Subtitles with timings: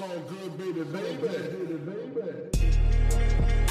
[0.00, 3.69] So good, baby, baby, baby.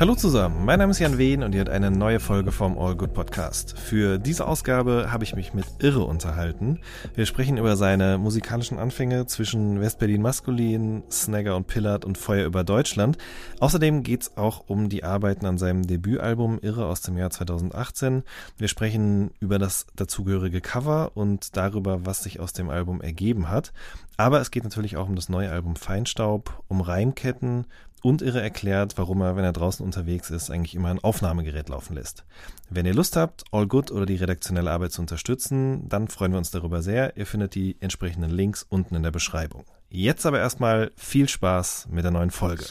[0.00, 2.94] Hallo zusammen, mein Name ist Jan Wehn und ihr habt eine neue Folge vom All
[2.94, 3.76] Good Podcast.
[3.76, 6.78] Für diese Ausgabe habe ich mich mit Irre unterhalten.
[7.16, 12.62] Wir sprechen über seine musikalischen Anfänge zwischen Westberlin Maskulin, Snagger und Pillard und Feuer über
[12.62, 13.18] Deutschland.
[13.58, 18.22] Außerdem geht's auch um die Arbeiten an seinem Debütalbum Irre aus dem Jahr 2018.
[18.56, 23.72] Wir sprechen über das dazugehörige Cover und darüber, was sich aus dem Album ergeben hat.
[24.16, 27.66] Aber es geht natürlich auch um das neue Album Feinstaub, um Reimketten,
[28.02, 31.94] und Irre erklärt, warum er, wenn er draußen unterwegs ist, eigentlich immer ein Aufnahmegerät laufen
[31.94, 32.24] lässt.
[32.70, 36.38] Wenn ihr Lust habt, All Good oder die redaktionelle Arbeit zu unterstützen, dann freuen wir
[36.38, 37.16] uns darüber sehr.
[37.16, 39.64] Ihr findet die entsprechenden Links unten in der Beschreibung.
[39.90, 42.64] Jetzt aber erstmal viel Spaß mit der neuen Folge.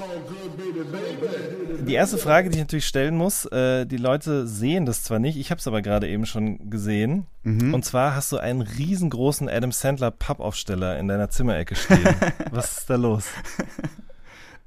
[1.80, 5.36] Die erste Frage, die ich natürlich stellen muss, äh, die Leute sehen das zwar nicht,
[5.36, 7.26] ich habe es aber gerade eben schon gesehen.
[7.74, 12.06] Und zwar hast du einen riesengroßen Adam Sandler Pappaufsteller in deiner Zimmerecke stehen.
[12.52, 13.24] Was ist da los?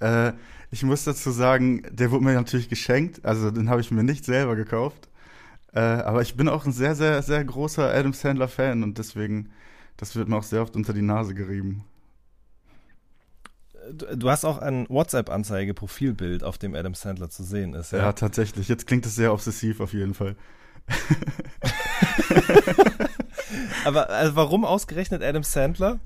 [0.01, 0.33] Äh,
[0.71, 4.25] ich muss dazu sagen, der wurde mir natürlich geschenkt, also den habe ich mir nicht
[4.25, 5.09] selber gekauft.
[5.73, 9.51] Äh, aber ich bin auch ein sehr, sehr, sehr großer Adam Sandler-Fan und deswegen,
[9.97, 11.85] das wird mir auch sehr oft unter die Nase gerieben.
[13.93, 17.93] Du, hast auch ein WhatsApp-Anzeige-Profilbild, auf dem Adam Sandler zu sehen ist.
[17.93, 18.69] Ja, Ja, tatsächlich.
[18.69, 20.37] Jetzt klingt es sehr obsessiv auf jeden Fall.
[23.85, 25.99] Aber also warum ausgerechnet Adam Sandler?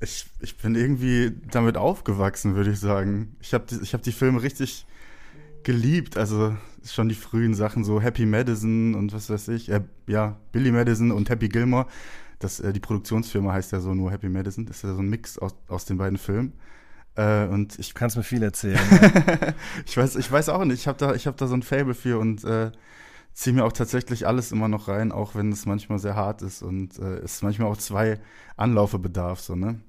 [0.00, 3.36] Ich, ich bin irgendwie damit aufgewachsen, würde ich sagen.
[3.40, 4.86] Ich habe die, ich hab die Filme richtig
[5.62, 6.16] geliebt.
[6.16, 9.70] Also schon die frühen Sachen, so Happy Madison und was weiß ich.
[9.70, 11.86] Äh, ja, Billy Madison und Happy Gilmore.
[12.38, 14.66] Das, äh, die Produktionsfirma heißt ja so nur Happy Madison.
[14.66, 16.52] Das ist ja so ein Mix aus, aus den beiden Filmen.
[17.16, 18.78] Äh, und ich kannst mir viel erzählen.
[19.86, 20.80] ich weiß, ich weiß auch nicht.
[20.80, 22.70] Ich habe da, ich habe da so ein Fable für und äh,
[23.32, 26.62] ziehe mir auch tatsächlich alles immer noch rein, auch wenn es manchmal sehr hart ist
[26.62, 28.20] und äh, es manchmal auch zwei
[28.56, 29.80] Anlaufe bedarf, so ne?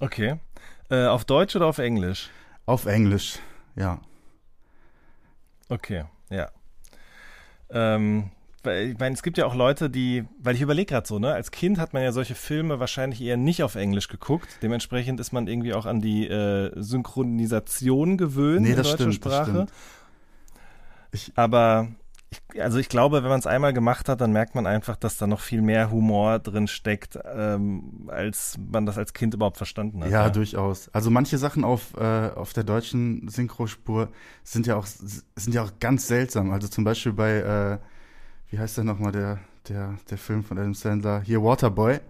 [0.00, 0.36] Okay.
[0.90, 2.30] Äh, auf Deutsch oder auf Englisch?
[2.66, 3.38] Auf Englisch,
[3.76, 4.00] ja.
[5.68, 6.50] Okay, ja.
[7.70, 8.30] Ähm,
[8.62, 11.32] weil, ich meine, es gibt ja auch Leute, die, weil ich überlege gerade so, ne,
[11.32, 14.58] als Kind hat man ja solche Filme wahrscheinlich eher nicht auf Englisch geguckt.
[14.62, 19.26] Dementsprechend ist man irgendwie auch an die äh, Synchronisation gewöhnt Nee, in das deutscher stimmt,
[19.26, 19.50] das Sprache.
[19.50, 19.72] stimmt.
[21.12, 21.88] Ich, Aber
[22.58, 25.26] also ich glaube, wenn man es einmal gemacht hat, dann merkt man einfach, dass da
[25.26, 30.10] noch viel mehr Humor drin steckt, ähm, als man das als Kind überhaupt verstanden hat.
[30.10, 30.88] ja, durchaus.
[30.92, 34.08] Also manche Sachen auf, äh, auf der deutschen Synchrospur
[34.44, 36.50] sind ja auch sind ja auch ganz seltsam.
[36.52, 37.78] Also zum Beispiel bei, äh,
[38.50, 39.38] wie heißt der nochmal, der,
[39.68, 42.00] der, der Film von Adam Sandler, hier Waterboy.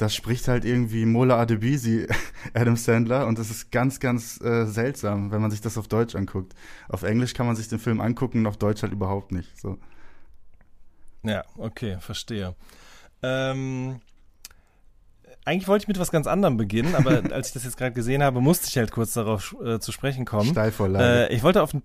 [0.00, 2.06] Das spricht halt irgendwie Mola Adebisi,
[2.54, 6.14] Adam Sandler, und das ist ganz, ganz äh, seltsam, wenn man sich das auf Deutsch
[6.14, 6.54] anguckt.
[6.88, 9.60] Auf Englisch kann man sich den Film angucken und auf Deutsch halt überhaupt nicht.
[9.60, 9.76] So.
[11.22, 12.54] Ja, okay, verstehe.
[13.22, 14.00] Ähm,
[15.44, 18.22] eigentlich wollte ich mit was ganz anderem beginnen, aber als ich das jetzt gerade gesehen
[18.22, 20.50] habe, musste ich halt kurz darauf äh, zu sprechen kommen.
[20.50, 21.28] Steilvorlage.
[21.28, 21.82] Äh, ich wollte auf einen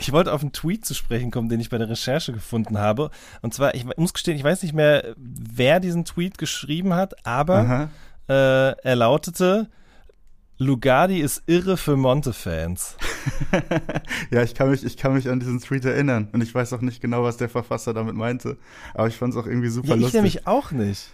[0.00, 3.10] ich wollte auf einen Tweet zu sprechen kommen, den ich bei der Recherche gefunden habe.
[3.40, 7.88] Und zwar, ich muss gestehen, ich weiß nicht mehr, wer diesen Tweet geschrieben hat, aber
[8.28, 8.32] äh,
[8.82, 9.68] er lautete,
[10.58, 12.96] Lugardi ist irre für Monte-Fans.
[14.30, 16.28] ja, ich kann, mich, ich kann mich an diesen Tweet erinnern.
[16.32, 18.58] Und ich weiß auch nicht genau, was der Verfasser damit meinte.
[18.94, 20.14] Aber ich fand es auch irgendwie super Ja, ich lustig.
[20.18, 21.08] nämlich auch nicht.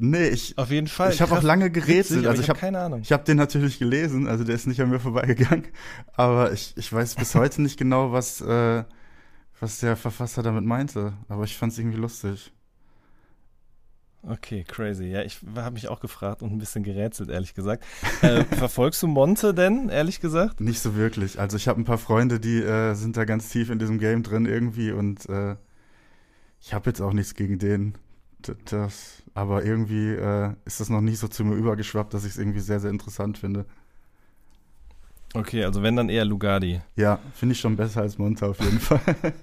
[0.00, 1.12] Nee, ich, Auf jeden Fall.
[1.12, 2.20] ich habe auch lange witzig, gerätselt.
[2.20, 3.00] aber also ich habe habe keine Ahnung.
[3.02, 5.66] ich hab den natürlich gelesen, also der ist nicht an mir vorbeigegangen.
[6.14, 8.84] Aber ich, ich weiß bis heute nicht genau, was, äh,
[9.60, 11.14] was der Verfasser damit meinte.
[11.28, 12.52] Aber ich fand es irgendwie lustig.
[14.22, 15.04] Okay, crazy.
[15.04, 17.84] Ja, ich habe mich auch gefragt und ein bisschen gerätselt, ehrlich gesagt.
[18.20, 20.60] Äh, verfolgst du Monte denn, ehrlich gesagt?
[20.60, 21.38] Nicht so wirklich.
[21.38, 24.22] Also ich habe ein paar Freunde, die äh, sind da ganz tief in diesem Game
[24.24, 25.56] drin irgendwie und äh,
[26.60, 27.94] ich habe jetzt auch nichts gegen den.
[28.66, 32.38] Das, aber irgendwie äh, ist das noch nicht so zu mir übergeschwappt, dass ich es
[32.38, 33.66] irgendwie sehr, sehr interessant finde.
[35.34, 36.80] Okay, also wenn dann eher Lugardi.
[36.96, 39.00] Ja, finde ich schon besser als Monta auf jeden Fall.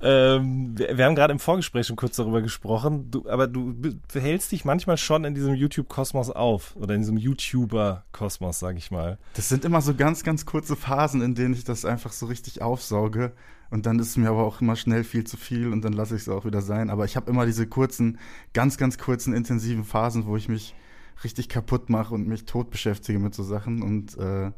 [0.00, 3.74] Ähm, wir, wir haben gerade im Vorgespräch schon kurz darüber gesprochen, du, aber du
[4.12, 9.18] behältst dich manchmal schon in diesem YouTube-Kosmos auf oder in diesem YouTuber-Kosmos, sag ich mal.
[9.34, 12.62] Das sind immer so ganz, ganz kurze Phasen, in denen ich das einfach so richtig
[12.62, 13.32] aufsauge.
[13.70, 16.16] Und dann ist es mir aber auch immer schnell viel zu viel und dann lasse
[16.16, 16.88] ich es auch wieder sein.
[16.88, 18.18] Aber ich habe immer diese kurzen,
[18.54, 20.74] ganz, ganz kurzen, intensiven Phasen, wo ich mich
[21.22, 23.82] richtig kaputt mache und mich tot beschäftige mit so Sachen.
[23.82, 24.52] Und äh,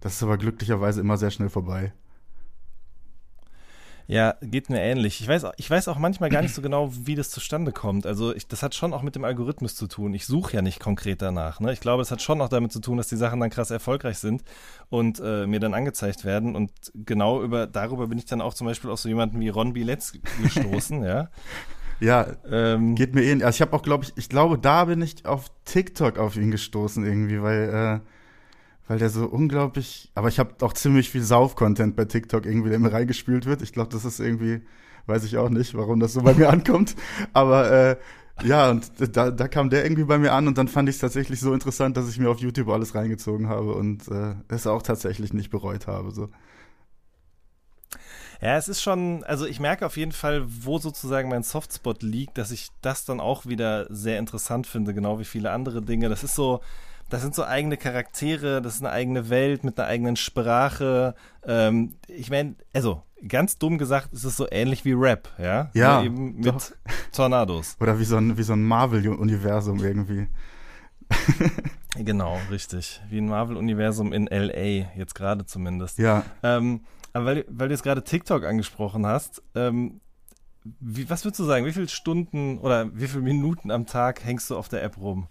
[0.00, 1.92] das ist aber glücklicherweise immer sehr schnell vorbei.
[4.10, 5.20] Ja, geht mir ähnlich.
[5.20, 8.06] Ich weiß, ich weiß auch manchmal gar nicht so genau, wie das zustande kommt.
[8.06, 10.14] Also ich, das hat schon auch mit dem Algorithmus zu tun.
[10.14, 11.60] Ich suche ja nicht konkret danach.
[11.60, 11.72] Ne?
[11.72, 14.18] Ich glaube, es hat schon auch damit zu tun, dass die Sachen dann krass erfolgreich
[14.18, 14.42] sind
[14.88, 16.56] und äh, mir dann angezeigt werden.
[16.56, 19.74] Und genau über darüber bin ich dann auch zum Beispiel auf so jemanden wie Ron
[19.74, 20.12] Biletz
[20.42, 21.28] gestoßen, ja.
[22.00, 23.46] Ja, ähm, geht mir ähnlich.
[23.46, 26.50] Also ich habe auch, glaube ich, ich glaube, da bin ich auf TikTok auf ihn
[26.50, 28.19] gestoßen irgendwie, weil äh,
[28.90, 32.80] weil der so unglaublich, aber ich habe auch ziemlich viel Sauf-Content bei TikTok irgendwie, der
[32.80, 33.62] mir reingespült wird.
[33.62, 34.62] Ich glaube, das ist irgendwie,
[35.06, 36.96] weiß ich auch nicht, warum das so bei mir ankommt.
[37.32, 37.96] Aber äh,
[38.42, 41.00] ja, und da, da kam der irgendwie bei mir an und dann fand ich es
[41.00, 44.82] tatsächlich so interessant, dass ich mir auf YouTube alles reingezogen habe und äh, es auch
[44.82, 46.10] tatsächlich nicht bereut habe.
[46.10, 46.28] So.
[48.40, 52.38] Ja, es ist schon, also ich merke auf jeden Fall, wo sozusagen mein Softspot liegt,
[52.38, 56.08] dass ich das dann auch wieder sehr interessant finde, genau wie viele andere Dinge.
[56.08, 56.60] Das ist so,
[57.10, 61.14] das sind so eigene Charaktere, das ist eine eigene Welt mit einer eigenen Sprache.
[61.44, 65.70] Ähm, ich meine, also ganz dumm gesagt, ist es so ähnlich wie Rap, ja?
[65.74, 65.96] Ja.
[65.96, 66.70] Nur eben mit doch.
[67.12, 67.76] Tornados.
[67.80, 70.28] Oder wie so ein, wie so ein Marvel-Universum irgendwie.
[71.96, 73.00] genau, richtig.
[73.10, 75.98] Wie ein Marvel-Universum in LA, jetzt gerade zumindest.
[75.98, 76.24] Ja.
[76.42, 80.00] Ähm, aber weil, weil du jetzt gerade TikTok angesprochen hast, ähm,
[80.78, 84.50] wie, was würdest du sagen, wie viele Stunden oder wie viele Minuten am Tag hängst
[84.50, 85.28] du auf der App rum?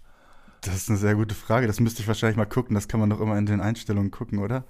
[0.62, 1.66] Das ist eine sehr gute Frage.
[1.66, 2.74] Das müsste ich wahrscheinlich mal gucken.
[2.74, 4.64] Das kann man doch immer in den Einstellungen gucken, oder?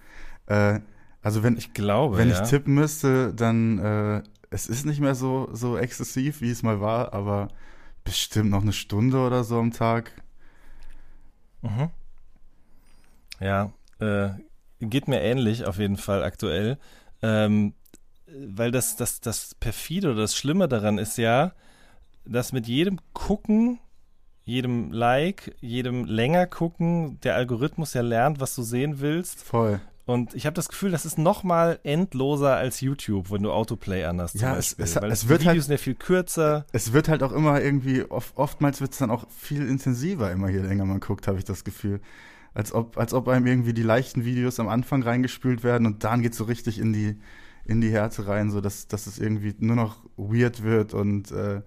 [0.46, 0.80] Äh,
[1.22, 2.42] also wenn ich glaube, wenn ja.
[2.42, 6.80] ich tippen müsste, dann äh, es ist nicht mehr so so exzessiv, wie es mal
[6.80, 7.48] war, aber
[8.04, 10.12] bestimmt noch eine Stunde oder so am Tag.
[11.62, 11.90] Mhm.
[13.38, 14.30] Ja, äh,
[14.80, 16.78] geht mir ähnlich auf jeden Fall aktuell,
[17.22, 17.74] ähm,
[18.26, 21.52] weil das das das perfide oder das Schlimme daran ist ja,
[22.24, 23.78] dass mit jedem Gucken
[24.50, 29.42] jedem Like, jedem länger gucken, der Algorithmus ja lernt, was du sehen willst.
[29.42, 29.80] Voll.
[30.06, 34.04] Und ich habe das Gefühl, das ist noch mal endloser als YouTube, wenn du Autoplay
[34.04, 34.34] an hast.
[34.34, 36.66] Ja, es, es, es wird die halt Videos sind ja viel kürzer.
[36.72, 40.48] Es wird halt auch immer irgendwie, oft, oftmals wird es dann auch viel intensiver, immer
[40.50, 42.00] je länger man guckt, habe ich das Gefühl.
[42.52, 46.22] Als ob, als ob einem irgendwie die leichten Videos am Anfang reingespült werden und dann
[46.22, 47.16] geht so richtig in die,
[47.64, 51.60] in die Härte rein, so dass, dass es irgendwie nur noch weird wird und äh,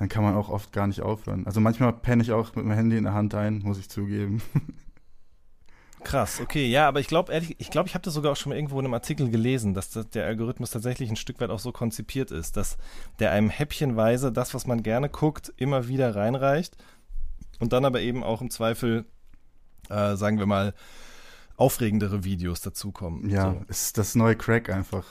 [0.00, 1.44] dann kann man auch oft gar nicht aufhören.
[1.46, 4.40] Also manchmal penne ich auch mit dem Handy in der Hand ein, muss ich zugeben.
[6.04, 8.48] Krass, okay, ja, aber ich glaube ehrlich, ich glaube, ich habe das sogar auch schon
[8.48, 11.58] mal irgendwo in einem Artikel gelesen, dass das, der Algorithmus tatsächlich ein Stück weit auch
[11.58, 12.78] so konzipiert ist, dass
[13.18, 16.78] der einem häppchenweise das, was man gerne guckt, immer wieder reinreicht
[17.58, 19.04] und dann aber eben auch im Zweifel,
[19.90, 20.72] äh, sagen wir mal,
[21.56, 23.28] aufregendere Videos dazukommen.
[23.28, 23.64] Ja, so.
[23.68, 25.04] ist das neue Crack einfach.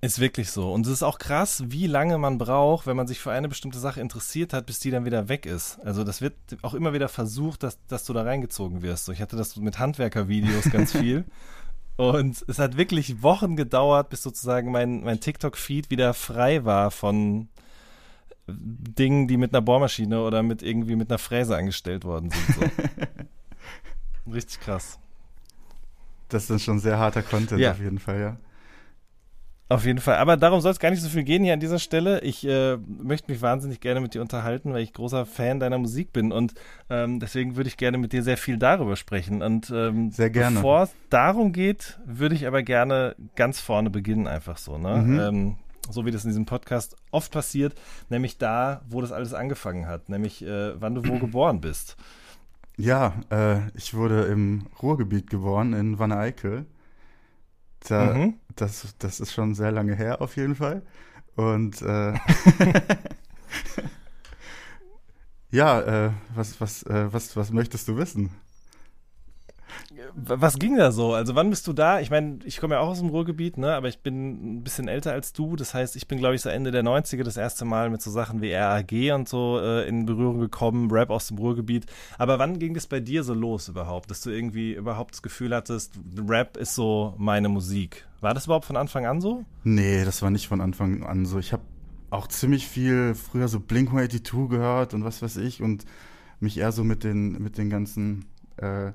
[0.00, 0.72] Ist wirklich so.
[0.72, 3.80] Und es ist auch krass, wie lange man braucht, wenn man sich für eine bestimmte
[3.80, 5.80] Sache interessiert hat, bis die dann wieder weg ist.
[5.84, 9.06] Also das wird auch immer wieder versucht, dass, dass du da reingezogen wirst.
[9.06, 11.24] So, ich hatte das mit Handwerkervideos ganz viel.
[11.96, 17.48] Und es hat wirklich Wochen gedauert, bis sozusagen mein, mein TikTok-Feed wieder frei war von
[18.46, 22.54] Dingen, die mit einer Bohrmaschine oder mit irgendwie mit einer Fräse angestellt worden sind.
[24.26, 24.32] So.
[24.32, 25.00] Richtig krass.
[26.28, 27.72] Das ist schon sehr harter Content ja.
[27.72, 28.36] auf jeden Fall, ja.
[29.70, 30.16] Auf jeden Fall.
[30.16, 32.20] Aber darum soll es gar nicht so viel gehen hier an dieser Stelle.
[32.22, 36.12] Ich äh, möchte mich wahnsinnig gerne mit dir unterhalten, weil ich großer Fan deiner Musik
[36.12, 36.54] bin und
[36.88, 39.42] ähm, deswegen würde ich gerne mit dir sehr viel darüber sprechen.
[39.42, 40.56] Und ähm, sehr gerne.
[40.56, 44.78] bevor es darum geht, würde ich aber gerne ganz vorne beginnen, einfach so.
[44.78, 44.96] Ne?
[44.96, 45.20] Mhm.
[45.20, 45.56] Ähm,
[45.90, 47.74] so wie das in diesem Podcast oft passiert,
[48.08, 51.96] nämlich da, wo das alles angefangen hat, nämlich äh, wann du wo geboren bist.
[52.78, 56.64] Ja, äh, ich wurde im Ruhrgebiet geboren, in Wanne-Eickel.
[57.80, 58.34] Da, mhm.
[58.56, 60.82] das, das ist schon sehr lange her auf jeden Fall.
[61.36, 62.14] Und äh,
[65.50, 68.30] ja, äh, was, was, äh, was, was möchtest du wissen?
[70.14, 71.14] Was ging da so?
[71.14, 72.00] Also wann bist du da?
[72.00, 73.74] Ich meine, ich komme ja auch aus dem Ruhrgebiet, ne?
[73.74, 75.56] aber ich bin ein bisschen älter als du.
[75.56, 78.10] Das heißt, ich bin, glaube ich, so Ende der 90er das erste Mal mit so
[78.10, 81.86] Sachen wie RAG und so äh, in Berührung gekommen, Rap aus dem Ruhrgebiet.
[82.18, 85.54] Aber wann ging das bei dir so los überhaupt, dass du irgendwie überhaupt das Gefühl
[85.54, 88.06] hattest, Rap ist so meine Musik?
[88.20, 89.44] War das überhaupt von Anfang an so?
[89.64, 91.38] Nee, das war nicht von Anfang an so.
[91.38, 91.62] Ich habe
[92.10, 95.84] auch ziemlich viel früher so Blink-182 gehört und was weiß ich und
[96.40, 98.92] mich eher so mit den, mit den ganzen äh,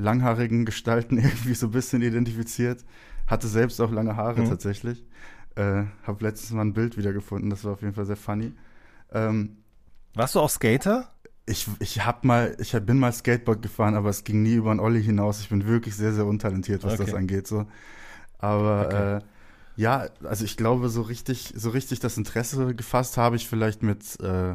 [0.00, 2.84] langhaarigen Gestalten irgendwie so ein bisschen identifiziert.
[3.26, 4.48] Hatte selbst auch lange Haare mhm.
[4.48, 5.04] tatsächlich.
[5.56, 8.52] Äh, hab letztens mal ein Bild wiedergefunden, das war auf jeden Fall sehr funny.
[9.12, 9.58] Ähm,
[10.14, 11.10] Warst du auch Skater?
[11.46, 14.80] Ich, ich hab mal, ich bin mal Skateboard gefahren, aber es ging nie über einen
[14.80, 15.40] Olli hinaus.
[15.40, 17.06] Ich bin wirklich sehr, sehr untalentiert, was okay.
[17.06, 17.46] das angeht.
[17.46, 17.66] So.
[18.38, 19.16] Aber okay.
[19.16, 19.20] äh,
[19.76, 24.20] ja, also ich glaube, so richtig, so richtig das Interesse gefasst habe ich vielleicht mit
[24.20, 24.54] äh,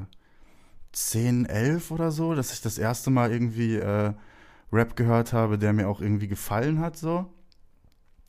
[0.94, 4.14] 10, 11 oder so, dass ich das erste Mal irgendwie äh,
[4.72, 7.32] Rap gehört habe, der mir auch irgendwie gefallen hat, so.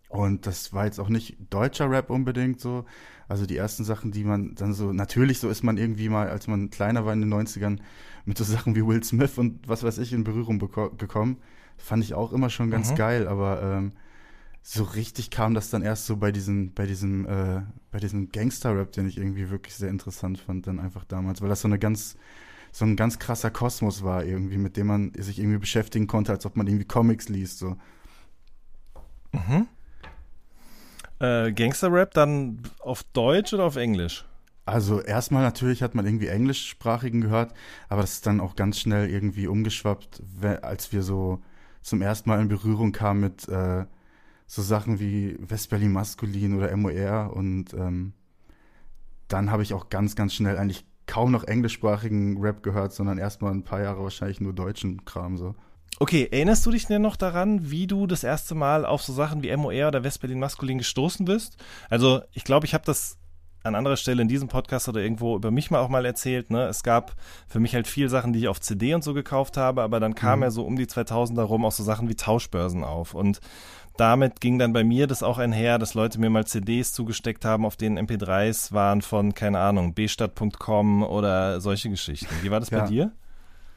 [0.09, 2.85] Und das war jetzt auch nicht deutscher Rap unbedingt so.
[3.29, 6.47] Also die ersten Sachen, die man dann so, natürlich so ist man irgendwie mal, als
[6.47, 7.79] man kleiner war in den 90ern,
[8.25, 11.39] mit so Sachen wie Will Smith und was weiß ich in Berührung gekommen.
[11.77, 12.97] Fand ich auch immer schon ganz mhm.
[12.97, 13.93] geil, aber ähm,
[14.63, 18.93] so richtig kam das dann erst so bei diesem, bei diesem, äh, bei diesem Gangster-Rap,
[18.93, 22.17] den ich irgendwie wirklich sehr interessant fand, dann einfach damals, weil das so eine ganz,
[22.77, 26.45] so ein ganz krasser Kosmos war irgendwie, mit dem man sich irgendwie beschäftigen konnte, als
[26.45, 27.79] ob man irgendwie Comics liest, so.
[29.33, 29.67] Mhm.
[31.19, 34.27] Äh, Gangster-Rap dann auf Deutsch oder auf Englisch?
[34.67, 37.55] Also erstmal natürlich hat man irgendwie englischsprachigen gehört,
[37.89, 40.23] aber das ist dann auch ganz schnell irgendwie umgeschwappt,
[40.61, 41.41] als wir so
[41.81, 43.87] zum ersten Mal in Berührung kamen mit äh,
[44.47, 48.13] so Sachen wie Westberlin Maskulin oder MOR und ähm,
[49.29, 53.53] dann habe ich auch ganz, ganz schnell eigentlich kaum noch englischsprachigen Rap gehört, sondern erstmal
[53.53, 55.55] ein paar Jahre wahrscheinlich nur deutschen Kram so.
[55.99, 59.43] Okay, erinnerst du dich denn noch daran, wie du das erste Mal auf so Sachen
[59.43, 61.57] wie MOR oder Westberlin Maskulin gestoßen bist?
[61.89, 63.19] Also, ich glaube, ich habe das
[63.67, 66.51] an anderer Stelle in diesem Podcast oder irgendwo über mich mal auch mal erzählt.
[66.51, 66.67] Ne?
[66.67, 67.15] Es gab
[67.49, 70.15] für mich halt viel Sachen, die ich auf CD und so gekauft habe, aber dann
[70.15, 70.43] kam mhm.
[70.45, 73.15] ja so um die 2000er rum auch so Sachen wie Tauschbörsen auf.
[73.15, 73.41] Und
[73.97, 77.65] damit ging dann bei mir das auch einher, dass Leute mir mal CDs zugesteckt haben,
[77.65, 82.35] auf denen MP3s waren von, keine Ahnung, bstadt.com oder solche Geschichten.
[82.43, 82.81] Wie war das ja.
[82.81, 83.13] bei dir?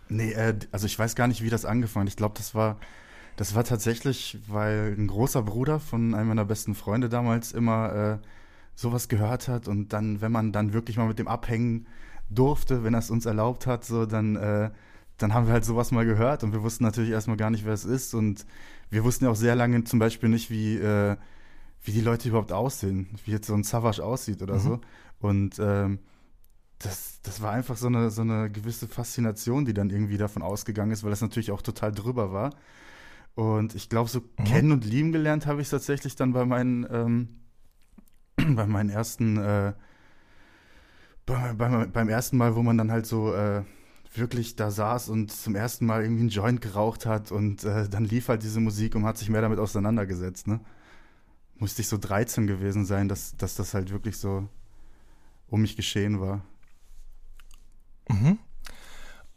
[0.09, 2.09] Nee, äh, also ich weiß gar nicht, wie das angefangen hat.
[2.09, 2.77] Ich glaube, das war,
[3.37, 8.25] das war tatsächlich, weil ein großer Bruder von einem meiner besten Freunde damals immer äh,
[8.75, 11.85] sowas gehört hat und dann, wenn man dann wirklich mal mit dem abhängen
[12.29, 14.69] durfte, wenn er es uns erlaubt hat, so dann, äh,
[15.19, 17.73] dann haben wir halt sowas mal gehört und wir wussten natürlich erstmal gar nicht, wer
[17.73, 18.45] es ist und
[18.89, 21.17] wir wussten ja auch sehr lange zum Beispiel nicht, wie, äh,
[21.83, 24.59] wie die Leute überhaupt aussehen, wie jetzt so ein Savage aussieht oder mhm.
[24.59, 24.81] so.
[25.19, 25.99] Und ähm,
[26.79, 30.91] das, das war einfach so eine, so eine gewisse Faszination, die dann irgendwie davon ausgegangen
[30.91, 32.51] ist, weil das natürlich auch total drüber war.
[33.35, 34.43] Und ich glaube, so mhm.
[34.45, 37.27] kennen und lieben gelernt habe ich tatsächlich dann bei meinen, ähm,
[38.55, 39.73] bei meinen ersten, äh,
[41.25, 43.63] bei, bei, beim ersten Mal, wo man dann halt so äh,
[44.13, 48.05] wirklich da saß und zum ersten Mal irgendwie einen Joint geraucht hat und äh, dann
[48.05, 50.59] lief halt diese Musik und hat sich mehr damit auseinandergesetzt, ne?
[51.57, 54.47] Musste ich so 13 gewesen sein, dass, dass das halt wirklich so
[55.47, 56.41] um mich geschehen war.
[58.07, 58.39] Mhm.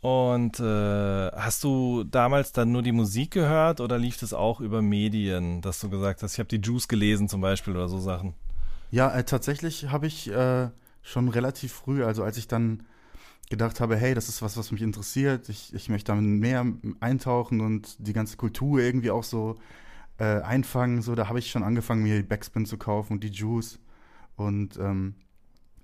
[0.00, 4.82] Und äh, hast du damals dann nur die Musik gehört oder lief das auch über
[4.82, 8.34] Medien, dass du gesagt hast, ich habe die Juice gelesen zum Beispiel oder so Sachen?
[8.90, 10.70] Ja, äh, tatsächlich habe ich äh,
[11.02, 12.84] schon relativ früh, also als ich dann
[13.52, 16.66] gedacht habe, hey, das ist was, was mich interessiert, ich, ich möchte damit mehr
[17.00, 19.58] eintauchen und die ganze Kultur irgendwie auch so
[20.18, 23.28] äh, einfangen, so, da habe ich schon angefangen, mir die Backspin zu kaufen und die
[23.28, 23.78] Juice
[24.36, 25.16] und ähm,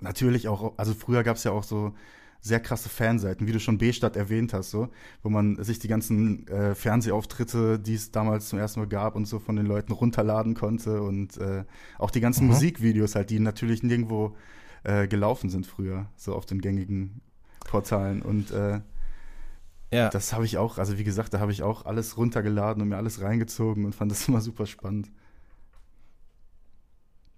[0.00, 1.92] natürlich auch, also früher gab es ja auch so
[2.40, 4.88] sehr krasse Fanseiten, wie du schon B-Stadt erwähnt hast, so,
[5.22, 9.26] wo man sich die ganzen äh, Fernsehauftritte, die es damals zum ersten Mal gab und
[9.26, 11.64] so von den Leuten runterladen konnte und äh,
[11.98, 12.52] auch die ganzen mhm.
[12.52, 14.34] Musikvideos halt, die natürlich nirgendwo
[14.84, 17.20] äh, gelaufen sind früher, so auf den gängigen
[17.68, 18.80] Portalen und äh,
[19.92, 20.08] ja.
[20.08, 22.96] das habe ich auch, also wie gesagt, da habe ich auch alles runtergeladen und mir
[22.96, 25.10] alles reingezogen und fand das immer super spannend.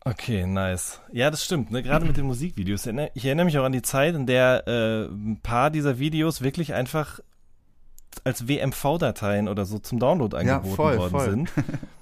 [0.02, 1.00] Okay, nice.
[1.12, 1.70] Ja, das stimmt.
[1.70, 1.82] Ne?
[1.82, 2.88] Gerade mit den Musikvideos.
[3.12, 6.72] Ich erinnere mich auch an die Zeit, in der äh, ein paar dieser Videos wirklich
[6.72, 7.20] einfach
[8.24, 11.30] als WMV-Dateien oder so zum Download angeboten ja, voll, worden voll.
[11.30, 11.52] sind.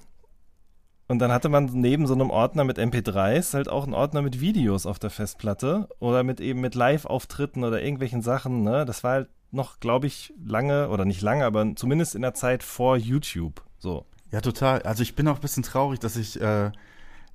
[1.09, 4.41] Und dann hatte man neben so einem Ordner mit MP3s halt auch einen Ordner mit
[4.41, 8.63] Videos auf der Festplatte oder mit eben mit Live-Auftritten oder irgendwelchen Sachen.
[8.63, 8.85] Ne?
[8.85, 12.63] Das war halt noch, glaube ich, lange oder nicht lange, aber zumindest in der Zeit
[12.63, 13.63] vor YouTube.
[13.79, 14.05] So.
[14.31, 14.83] Ja, total.
[14.83, 16.71] Also ich bin auch ein bisschen traurig, dass ich äh,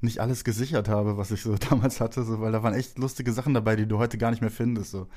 [0.01, 3.34] nicht alles gesichert habe, was ich so damals hatte, so, weil da waren echt lustige
[3.34, 4.92] Sachen dabei, die du heute gar nicht mehr findest.
[4.92, 5.08] So.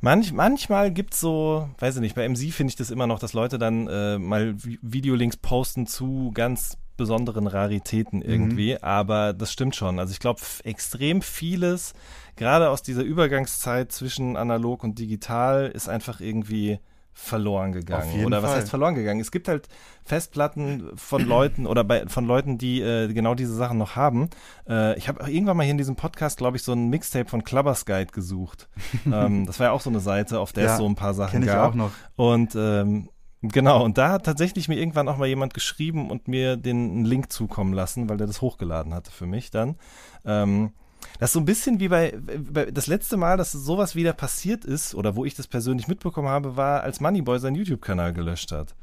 [0.00, 3.18] Manch, manchmal gibt es so, weiß ich nicht, bei MC finde ich das immer noch,
[3.18, 8.78] dass Leute dann äh, mal Videolinks posten zu ganz besonderen Raritäten irgendwie, mhm.
[8.82, 9.98] aber das stimmt schon.
[9.98, 11.94] Also ich glaube, extrem vieles,
[12.36, 16.78] gerade aus dieser Übergangszeit zwischen analog und digital, ist einfach irgendwie
[17.18, 18.24] verloren gegangen.
[18.24, 18.60] Oder was Fall.
[18.60, 19.20] heißt verloren gegangen?
[19.20, 19.68] Es gibt halt
[20.04, 24.30] Festplatten von Leuten oder bei, von Leuten, die äh, genau diese Sachen noch haben.
[24.68, 27.42] Äh, ich habe irgendwann mal hier in diesem Podcast, glaube ich, so ein Mixtape von
[27.42, 28.68] Clubbers Guide gesucht.
[29.12, 31.12] ähm, das war ja auch so eine Seite, auf der ja, es so ein paar
[31.12, 31.72] Sachen ich gab.
[31.72, 31.90] Auch noch.
[32.14, 33.10] Und ähm,
[33.40, 37.30] Genau, und da hat tatsächlich mir irgendwann auch mal jemand geschrieben und mir den Link
[37.30, 39.76] zukommen lassen, weil der das hochgeladen hatte für mich dann.
[40.24, 40.72] Ähm,
[41.18, 42.16] das ist so ein bisschen wie bei,
[42.50, 46.28] bei, das letzte Mal, dass sowas wieder passiert ist, oder wo ich das persönlich mitbekommen
[46.28, 48.74] habe, war, als Moneyboy seinen YouTube-Kanal gelöscht hat.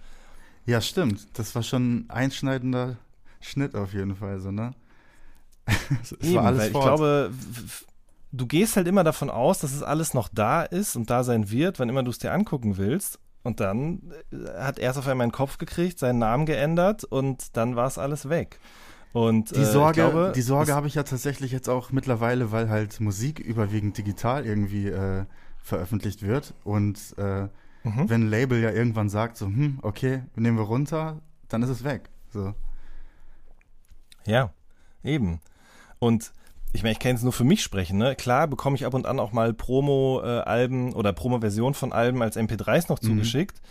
[0.66, 1.28] Ja, stimmt.
[1.38, 2.98] Das war schon ein einschneidender
[3.40, 4.72] Schnitt auf jeden Fall, so, ne?
[6.02, 7.32] es Eben, war alles weil ich glaube,
[8.32, 11.50] du gehst halt immer davon aus, dass es alles noch da ist und da sein
[11.50, 13.20] wird, wann immer du es dir angucken willst.
[13.44, 17.04] Und dann äh, hat er es auf einmal in den Kopf gekriegt, seinen Namen geändert
[17.04, 18.60] und dann war es alles weg.
[19.16, 22.52] Und Die äh, Sorge, ich glaube, die Sorge habe ich ja tatsächlich jetzt auch mittlerweile,
[22.52, 25.24] weil halt Musik überwiegend digital irgendwie äh,
[25.64, 26.54] veröffentlicht wird.
[26.66, 27.48] Und äh,
[27.86, 28.10] Mhm.
[28.10, 31.84] wenn ein Label ja irgendwann sagt, so, hm, okay, nehmen wir runter, dann ist es
[31.86, 32.10] weg.
[32.34, 32.54] So.
[34.26, 34.50] Ja,
[35.04, 35.40] eben.
[36.00, 36.34] Und
[36.74, 38.16] ich meine, ich kann jetzt nur für mich sprechen, ne?
[38.18, 42.90] Klar bekomme ich ab und an auch mal Promo-Alben oder Promo-Version von Alben als MP3s
[42.90, 43.06] noch Mhm.
[43.08, 43.62] zugeschickt.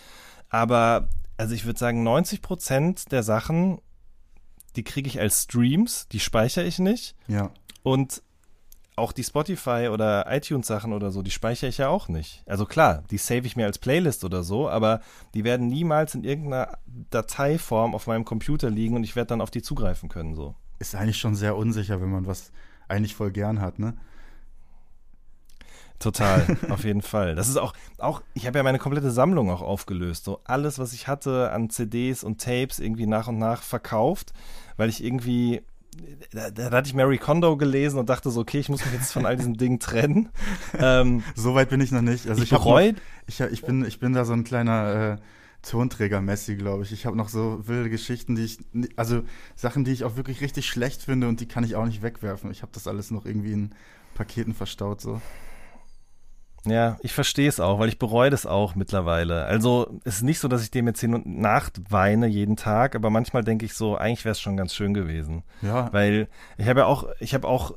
[0.49, 3.79] Aber, also ich würde sagen, 90 Prozent der Sachen,
[4.77, 7.15] die kriege ich als Streams, die speichere ich nicht.
[7.29, 7.51] Ja.
[7.83, 8.23] Und
[8.97, 12.45] auch die Spotify oder iTunes Sachen oder so, die speichere ich ja auch nicht.
[12.47, 15.01] Also klar, die save ich mir als Playlist oder so, aber
[15.35, 16.79] die werden niemals in irgendeiner
[17.11, 20.55] Dateiform auf meinem Computer liegen und ich werde dann auf die zugreifen können, so.
[20.79, 22.53] Ist eigentlich schon sehr unsicher, wenn man was
[22.89, 23.95] eigentlich voll gern hat, ne?
[25.99, 27.35] Total, auf jeden Fall.
[27.35, 30.25] Das ist auch, auch, ich habe ja meine komplette Sammlung auch aufgelöst.
[30.25, 34.33] So alles, was ich hatte an CDs und Tapes irgendwie nach und nach verkauft,
[34.77, 35.63] weil ich irgendwie,
[36.33, 39.13] da, da hatte ich Mary Kondo gelesen und dachte so, okay, ich muss mich jetzt
[39.13, 40.29] von all diesen Dingen trennen.
[40.79, 42.29] Ähm, So weit bin ich noch nicht.
[42.29, 45.23] Also ich ich, bereue, noch, ich, ich, bin, ich bin da so ein kleiner äh,
[45.63, 46.93] Tonträger-Messi, glaube ich.
[46.93, 48.59] Ich habe noch so wilde Geschichten, die ich,
[48.97, 49.23] also
[49.55, 52.51] Sachen, die ich auch wirklich richtig schlecht finde und die kann ich auch nicht wegwerfen.
[52.51, 53.71] Ich habe das alles noch irgendwie in
[54.15, 55.23] Paketen verstaut, so.
[56.65, 59.45] Ja, ich verstehe es auch, weil ich bereue das auch mittlerweile.
[59.45, 62.95] Also es ist nicht so, dass ich dem jetzt hin und Nacht weine jeden Tag,
[62.95, 65.43] aber manchmal denke ich so, eigentlich wäre es schon ganz schön gewesen.
[65.63, 67.75] Ja, Weil ich habe ja auch, ich habe auch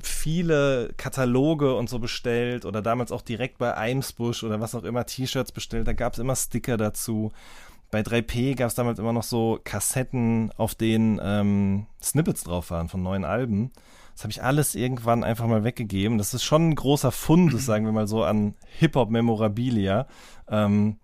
[0.00, 5.06] viele Kataloge und so bestellt oder damals auch direkt bei Eimsbusch oder was auch immer
[5.06, 5.88] T-Shirts bestellt.
[5.88, 7.32] Da gab es immer Sticker dazu.
[7.90, 12.88] Bei 3P gab es damals immer noch so Kassetten, auf denen ähm, Snippets drauf waren
[12.88, 13.72] von neuen Alben.
[14.20, 16.18] Das habe ich alles irgendwann einfach mal weggegeben.
[16.18, 20.06] Das ist schon ein großer Fundus, sagen wir mal so, an Hip-Hop-Memorabilia.
[20.46, 20.98] Ähm,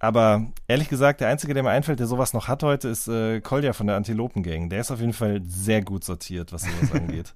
[0.00, 3.40] aber ehrlich gesagt, der Einzige, der mir einfällt, der sowas noch hat heute, ist äh,
[3.40, 4.68] Kolja von der Antilopen-Gang.
[4.68, 7.34] Der ist auf jeden Fall sehr gut sortiert, was sowas angeht.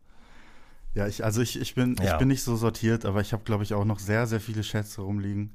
[0.95, 2.13] ja ich, also ich, ich, bin, Ja.
[2.15, 4.65] ich bin nicht so sortiert, aber ich habe, glaube ich, auch noch sehr, sehr viele
[4.65, 5.55] Schätze rumliegen,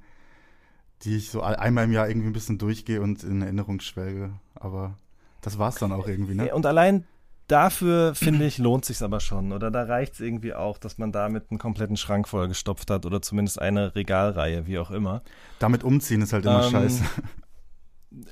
[1.01, 4.31] die ich so ein- einmal im Jahr irgendwie ein bisschen durchgehe und in Erinnerung schwelge.
[4.55, 4.95] Aber
[5.41, 6.53] das war's dann auch irgendwie, ne?
[6.55, 7.03] Und allein
[7.51, 9.51] dafür, finde ich, lohnt sich's aber schon.
[9.51, 13.61] Oder da reicht's irgendwie auch, dass man damit einen kompletten Schrank vollgestopft hat oder zumindest
[13.61, 15.21] eine Regalreihe, wie auch immer.
[15.59, 17.03] Damit umziehen ist halt immer Ähm, scheiße.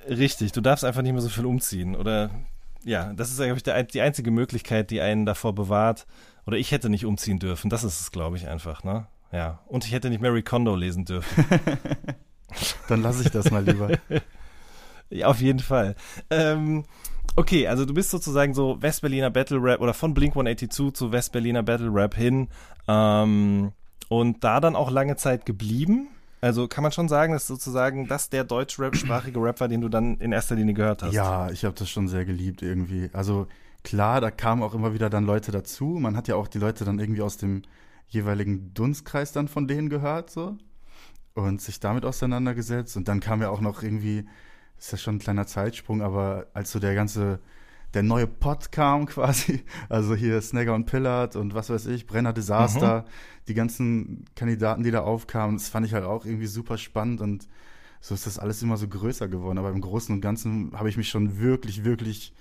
[0.09, 1.95] Richtig, du darfst einfach nicht mehr so viel umziehen.
[1.95, 2.31] Oder
[2.83, 6.07] ja, das ist eigentlich der, die einzige Möglichkeit, die einen davor bewahrt.
[6.45, 7.69] Oder ich hätte nicht umziehen dürfen.
[7.69, 9.07] Das ist es, glaube ich, einfach, ne?
[9.31, 9.59] Ja.
[9.67, 11.45] Und ich hätte nicht Mary Kondo lesen dürfen.
[12.87, 13.89] Dann lasse ich das mal lieber.
[15.09, 15.95] Ja, auf jeden Fall.
[16.29, 16.83] Ähm,
[17.37, 21.63] okay, also du bist sozusagen so Westberliner Battle Rap oder von Blink 182 zu Westberliner
[21.63, 22.49] Battle Rap hin
[22.87, 23.71] ähm,
[24.09, 26.09] und da dann auch lange Zeit geblieben.
[26.41, 30.17] Also kann man schon sagen, dass sozusagen das der deutsch-rap-sprachige Rap war, den du dann
[30.17, 31.13] in erster Linie gehört hast.
[31.13, 33.09] Ja, ich habe das schon sehr geliebt irgendwie.
[33.13, 33.47] Also
[33.83, 35.97] klar, da kamen auch immer wieder dann Leute dazu.
[35.99, 37.63] Man hat ja auch die Leute dann irgendwie aus dem
[38.07, 40.57] jeweiligen Dunstkreis dann von denen gehört so
[41.33, 42.97] und sich damit auseinandergesetzt.
[42.97, 44.25] Und dann kam ja auch noch irgendwie,
[44.77, 47.39] ist ja schon ein kleiner Zeitsprung, aber als so der ganze,
[47.93, 52.33] der neue Pod kam quasi, also hier Snagger und Pillard und was weiß ich, Brenner
[52.33, 53.05] Desaster,
[53.47, 57.47] die ganzen Kandidaten, die da aufkamen, das fand ich halt auch irgendwie super spannend und
[57.99, 59.57] so ist das alles immer so größer geworden.
[59.57, 62.33] Aber im Großen und Ganzen habe ich mich schon wirklich, wirklich,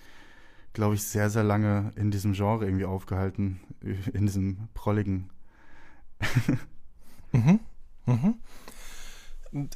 [0.72, 3.60] glaube ich, sehr, sehr lange in diesem Genre irgendwie aufgehalten,
[4.12, 5.30] in diesem prolligen.
[7.32, 7.60] Mhm.
[8.06, 8.34] Mhm.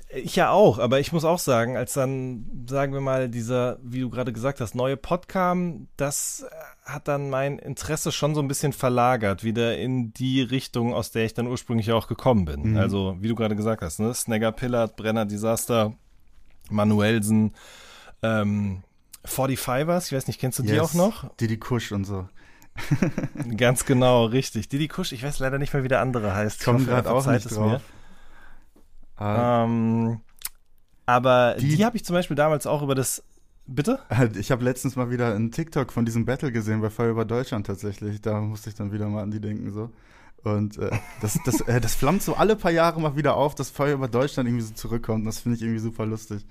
[0.08, 4.00] Ich ja auch, aber ich muss auch sagen, als dann, sagen wir mal, dieser, wie
[4.00, 8.42] du gerade gesagt hast, neue Pod kam, das äh, hat dann mein Interesse schon so
[8.42, 12.44] ein bisschen verlagert, wieder in die Richtung, aus der ich dann ursprünglich ja auch gekommen
[12.44, 12.72] bin.
[12.72, 12.76] Mhm.
[12.76, 14.12] Also, wie du gerade gesagt hast, ne?
[14.12, 15.94] Snagger Pillard, Brenner Disaster,
[16.68, 17.54] Manuelsen,
[18.22, 18.82] ähm,
[19.24, 21.36] 45ers, ich weiß nicht, kennst du die Yes, auch noch?
[21.36, 22.28] Didi Kusch und so.
[23.56, 24.68] Ganz genau, richtig.
[24.68, 26.66] Didi Kusch, ich weiß leider nicht mehr, wie der andere heißt.
[26.66, 27.82] Er gerade auch verzeiht nicht es drauf.
[29.20, 30.20] Ah, Ähm,
[31.06, 33.22] aber die, Die- habe ich zum Beispiel damals auch über das.
[33.66, 34.00] Bitte?
[34.38, 37.66] ich habe letztens mal wieder einen TikTok von diesem Battle gesehen bei Feuer über Deutschland
[37.66, 38.20] tatsächlich.
[38.20, 39.90] Da musste ich dann wieder mal an die denken so.
[40.42, 43.68] Und äh, das, das, äh, das flammt so alle paar Jahre mal wieder auf, dass
[43.70, 45.20] Feuer über Deutschland irgendwie so zurückkommt.
[45.20, 46.44] Und das finde ich irgendwie super lustig.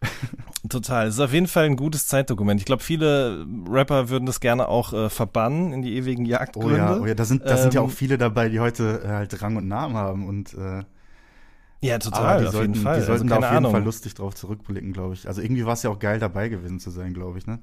[0.68, 1.06] Total.
[1.06, 2.60] Es ist auf jeden Fall ein gutes Zeitdokument.
[2.60, 6.76] Ich glaube, viele Rapper würden das gerne auch äh, verbannen in die ewigen Oh Jagdgründe.
[6.76, 9.08] ja, oh ja, da sind, da sind ja Ähm, auch viele dabei, die heute äh,
[9.08, 10.82] halt Rang und Namen haben und äh,
[11.84, 13.00] Ja, total, die auf sollten, jeden Fall.
[13.00, 13.72] die sollten also, da auf jeden Ahnung.
[13.72, 15.28] Fall lustig drauf zurückblicken, glaube ich.
[15.28, 17.58] Also irgendwie war es ja auch geil dabei gewesen zu sein, glaube ich, ne?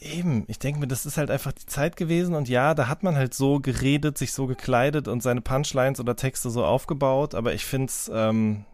[0.00, 3.02] Eben, ich denke mir, das ist halt einfach die Zeit gewesen und ja, da hat
[3.02, 7.52] man halt so geredet, sich so gekleidet und seine Punchlines oder Texte so aufgebaut, aber
[7.52, 8.64] ich finde es, ähm,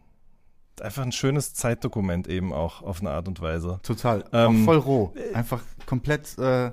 [0.80, 3.80] einfach ein schönes Zeitdokument eben auch auf eine Art und Weise.
[3.82, 4.24] Total.
[4.32, 5.14] Ähm, auch voll roh.
[5.32, 6.72] Einfach komplett äh,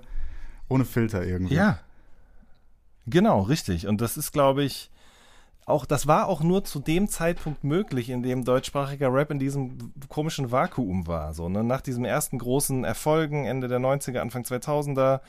[0.68, 1.56] ohne Filter irgendwie.
[1.56, 1.80] Ja.
[3.08, 3.88] Genau, richtig.
[3.88, 4.91] Und das ist, glaube ich,
[5.72, 9.94] auch, das war auch nur zu dem Zeitpunkt möglich, in dem deutschsprachiger Rap in diesem
[10.10, 11.34] komischen Vakuum war.
[11.34, 11.64] So, ne?
[11.64, 15.22] Nach diesem ersten großen Erfolgen, Ende der 90er, Anfang 2000er,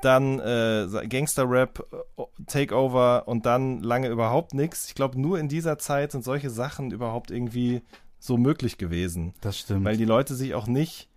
[0.00, 4.88] dann äh, Gangster-Rap, äh, Takeover und dann lange überhaupt nichts.
[4.88, 7.82] Ich glaube, nur in dieser Zeit sind solche Sachen überhaupt irgendwie
[8.18, 9.34] so möglich gewesen.
[9.40, 9.84] Das stimmt.
[9.84, 11.08] Weil die Leute sich auch nicht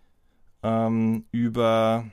[0.63, 2.06] ähm, über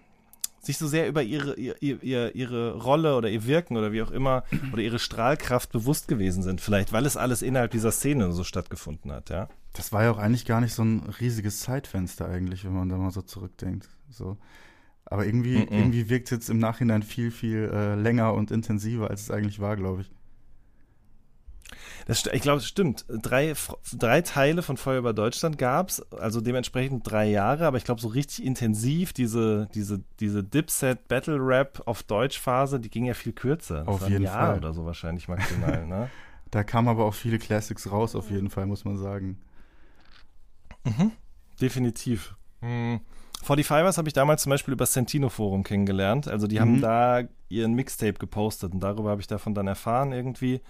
[0.69, 4.11] sich so sehr über ihre, ihr, ihr, ihre Rolle oder ihr Wirken oder wie auch
[4.11, 6.61] immer oder ihre Strahlkraft bewusst gewesen sind.
[6.61, 9.49] Vielleicht, weil es alles innerhalb dieser Szene so stattgefunden hat, ja.
[9.73, 12.97] Das war ja auch eigentlich gar nicht so ein riesiges Zeitfenster eigentlich, wenn man da
[12.97, 13.89] mal so zurückdenkt.
[14.11, 14.37] So.
[15.05, 15.73] Aber irgendwie, Mm-mm.
[15.73, 19.61] irgendwie wirkt es jetzt im Nachhinein viel, viel äh, länger und intensiver, als es eigentlich
[19.61, 20.11] war, glaube ich.
[22.09, 23.05] Das, ich glaube, es stimmt.
[23.09, 23.53] Drei,
[23.97, 28.09] drei Teile von Feuer über Deutschland gab's, also dementsprechend drei Jahre, aber ich glaube, so
[28.09, 33.81] richtig intensiv, diese, diese, diese Dipset Battle Rap auf Deutsch-Phase, die ging ja viel kürzer.
[33.85, 34.57] Das Auf jeden Jahr Fall.
[34.59, 36.11] oder so wahrscheinlich maximal, ne?
[36.51, 39.37] Da kamen aber auch viele Classics raus, auf jeden Fall, muss man sagen.
[41.61, 42.37] Definitiv.
[42.61, 43.01] Hm.
[43.47, 46.27] 45ers habe ich damals zum Beispiel über das Sentino Forum kennengelernt.
[46.27, 46.81] Also die haben Mhm.
[46.81, 50.61] da ihren Mixtape gepostet und darüber habe ich davon dann erfahren irgendwie.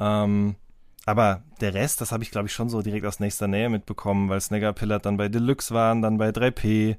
[0.00, 0.56] Ähm,
[1.06, 4.28] aber der Rest, das habe ich glaube ich schon so direkt aus nächster Nähe mitbekommen,
[4.28, 6.96] weil Snagger Pillard dann bei Deluxe waren, dann bei 3P,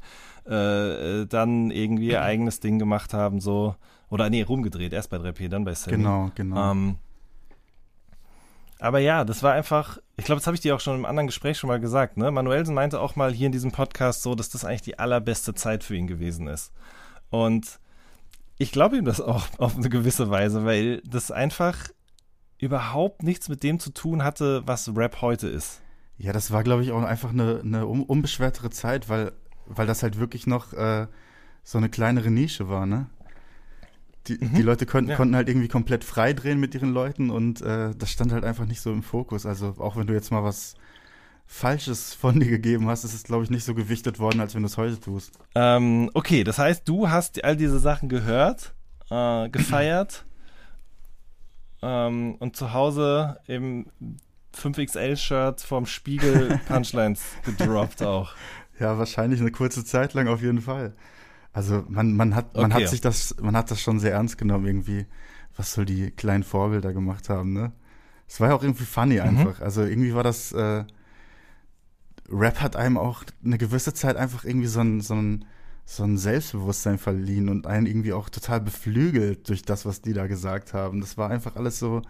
[0.47, 3.75] äh, äh, dann irgendwie ihr eigenes Ding gemacht haben, so.
[4.09, 5.97] Oder nee, rumgedreht, erst bei 3P, dann bei Sammy.
[5.97, 6.71] Genau, genau.
[6.71, 6.97] Ähm,
[8.81, 11.27] aber ja, das war einfach, ich glaube, das habe ich dir auch schon im anderen
[11.27, 12.31] Gespräch schon mal gesagt, ne?
[12.31, 15.83] Manuelsen meinte auch mal hier in diesem Podcast so, dass das eigentlich die allerbeste Zeit
[15.83, 16.73] für ihn gewesen ist.
[17.29, 17.79] Und
[18.57, 21.89] ich glaube ihm das auch auf eine gewisse Weise, weil das einfach
[22.61, 25.81] überhaupt nichts mit dem zu tun hatte, was Rap heute ist.
[26.17, 29.31] Ja, das war, glaube ich, auch einfach eine, eine un unbeschwertere Zeit, weil,
[29.65, 31.07] weil das halt wirklich noch äh,
[31.63, 33.07] so eine kleinere Nische war, ne?
[34.27, 35.15] Die, die Leute konnten, Ja.
[35.17, 38.67] konnten halt irgendwie komplett frei drehen mit ihren Leuten und äh, das stand halt einfach
[38.67, 39.47] nicht so im Fokus.
[39.47, 40.75] Also auch wenn du jetzt mal was
[41.47, 44.61] Falsches von dir gegeben hast, ist es, glaube ich, nicht so gewichtet worden, als wenn
[44.61, 45.31] du es heute tust.
[45.55, 48.75] Ähm, okay, das heißt, du hast all diese Sachen gehört,
[49.09, 50.23] äh, gefeiert
[51.81, 53.87] ähm, und zu Hause im
[54.55, 58.35] 5XL-Shirt vorm Spiegel Punchlines gedroppt auch.
[58.79, 60.95] Ja, wahrscheinlich eine kurze Zeit lang auf jeden Fall.
[61.53, 62.83] Also man, man hat, man Okay.
[62.83, 65.05] hat sich das, man hat das schon sehr ernst genommen irgendwie,
[65.57, 67.71] was so die kleinen Vorbilder gemacht haben, ne?
[68.27, 69.59] Es war ja auch irgendwie funny einfach.
[69.59, 70.85] Also irgendwie war das, äh,
[72.29, 75.45] Rap hat einem auch eine gewisse Zeit einfach irgendwie so ein, so ein,
[75.91, 80.27] so ein Selbstbewusstsein verliehen und einen irgendwie auch total beflügelt durch das, was die da
[80.27, 81.01] gesagt haben.
[81.01, 82.01] Das war einfach alles so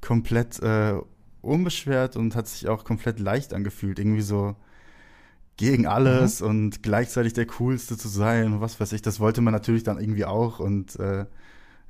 [0.00, 0.94] komplett äh,
[1.40, 4.00] unbeschwert und hat sich auch komplett leicht angefühlt.
[4.00, 4.56] Irgendwie so
[5.56, 9.02] gegen alles und gleichzeitig der Coolste zu sein und was weiß ich.
[9.02, 11.26] Das wollte man natürlich dann irgendwie auch und äh,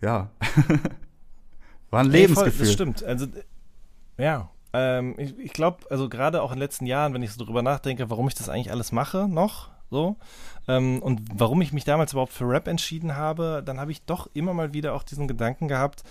[0.03, 0.31] ja,
[1.91, 2.67] war ein Nee, voll, Lebensgefühl.
[2.67, 3.05] das stimmt.
[3.05, 3.27] Also,
[4.19, 4.51] äh, ja.
[4.75, 7.63] Ähm, ich ich glaube, also gerade auch in den letzten Jahren, wenn ich so drüber
[7.63, 10.17] nachdenke, warum ich das eigentlich alles mache, noch so,
[10.67, 14.29] ähm, und warum ich mich damals überhaupt für Rap entschieden habe, dann habe ich doch
[14.35, 16.03] immer mal wieder auch diesen Gedanken gehabt,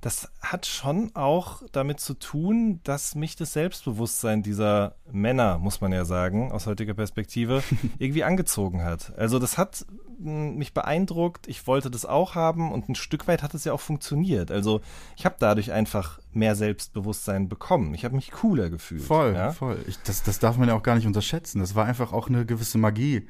[0.00, 5.92] das hat schon auch damit zu tun, dass mich das Selbstbewusstsein dieser Männer, muss man
[5.92, 7.64] ja sagen, aus heutiger Perspektive,
[7.98, 9.12] irgendwie angezogen hat.
[9.16, 9.84] Also das hat
[10.20, 13.72] mh, mich beeindruckt, ich wollte das auch haben und ein Stück weit hat es ja
[13.72, 14.52] auch funktioniert.
[14.52, 14.82] Also
[15.16, 17.92] ich habe dadurch einfach mehr Selbstbewusstsein bekommen.
[17.92, 19.02] Ich habe mich cooler gefühlt.
[19.02, 19.50] Voll, ja?
[19.50, 19.84] voll.
[19.88, 21.58] Ich, das, das darf man ja auch gar nicht unterschätzen.
[21.58, 23.26] Das war einfach auch eine gewisse Magie,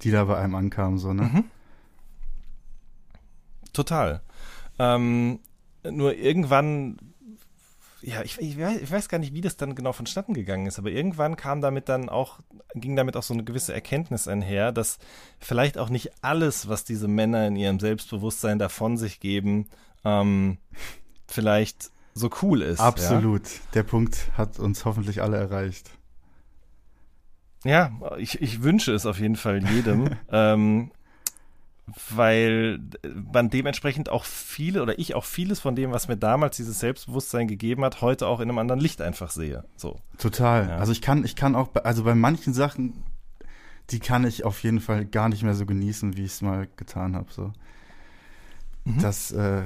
[0.00, 1.22] die da bei einem ankam, so, ne?
[1.22, 1.44] Mhm.
[3.74, 4.22] Total.
[4.78, 5.40] Ähm,
[5.90, 6.98] nur irgendwann,
[8.02, 10.78] ja, ich, ich, weiß, ich weiß gar nicht, wie das dann genau vonstatten gegangen ist,
[10.78, 12.38] aber irgendwann kam damit dann auch,
[12.74, 14.98] ging damit auch so eine gewisse Erkenntnis einher, dass
[15.38, 19.66] vielleicht auch nicht alles, was diese Männer in ihrem Selbstbewusstsein davon sich geben,
[20.04, 20.58] ähm,
[21.26, 22.80] vielleicht so cool ist.
[22.80, 23.42] Absolut.
[23.74, 25.90] Der Punkt hat uns hoffentlich alle erreicht.
[27.64, 30.10] Ja, ja ich, ich wünsche es auf jeden Fall jedem.
[30.30, 30.92] ähm,
[32.14, 32.80] weil
[33.32, 37.46] man dementsprechend auch viele oder ich auch vieles von dem, was mir damals dieses Selbstbewusstsein
[37.46, 39.64] gegeben hat, heute auch in einem anderen Licht einfach sehe.
[39.76, 40.00] So.
[40.18, 40.68] Total.
[40.68, 40.76] Ja.
[40.78, 43.04] Also ich kann, ich kann auch, bei- also bei manchen Sachen,
[43.90, 46.66] die kann ich auf jeden Fall gar nicht mehr so genießen, wie ich es mal
[46.76, 47.32] getan habe.
[47.32, 47.52] So.
[48.84, 49.00] Mhm.
[49.00, 49.62] Das, äh,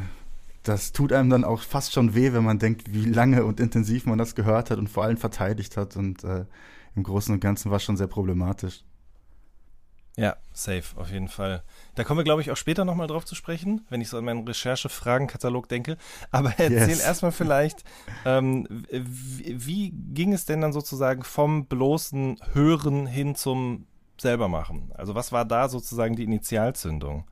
[0.62, 4.04] das tut einem dann auch fast schon weh, wenn man denkt, wie lange und intensiv
[4.04, 5.96] man das gehört hat und vor allem verteidigt hat.
[5.96, 6.44] Und äh,
[6.96, 8.84] im Großen und Ganzen war es schon sehr problematisch.
[10.20, 11.62] Ja, safe, auf jeden Fall.
[11.94, 14.24] Da kommen wir, glaube ich, auch später nochmal drauf zu sprechen, wenn ich so an
[14.26, 15.96] meinen Recherche-Fragenkatalog denke.
[16.30, 17.00] Aber erzähl yes.
[17.00, 17.84] erstmal vielleicht,
[18.26, 23.86] ähm, wie, wie, ging es denn dann sozusagen vom bloßen Hören hin zum
[24.20, 24.92] selbermachen?
[24.94, 27.24] Also was war da sozusagen die Initialzündung?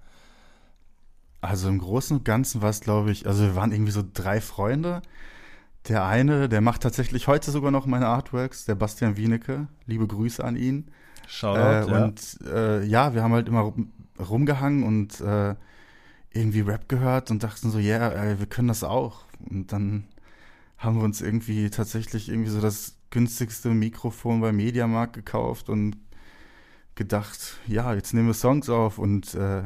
[1.43, 4.41] Also im Großen und Ganzen war es, glaube ich, also wir waren irgendwie so drei
[4.41, 5.03] Freunde.
[5.87, 9.69] Der eine, der macht tatsächlich heute sogar noch meine Artworks, der Bastian Wienecke.
[9.87, 10.91] Liebe Grüße an ihn.
[11.27, 12.05] Shoutout, äh, ja.
[12.05, 13.73] Und äh, ja, wir haben halt immer
[14.19, 15.55] rumgehangen und äh,
[16.33, 19.25] irgendwie Rap gehört und dachten so, ja, yeah, wir können das auch.
[19.49, 20.05] Und dann
[20.77, 25.97] haben wir uns irgendwie tatsächlich irgendwie so das günstigste Mikrofon bei Mediamarkt gekauft und
[26.95, 29.63] gedacht, ja, jetzt nehmen wir Songs auf und äh,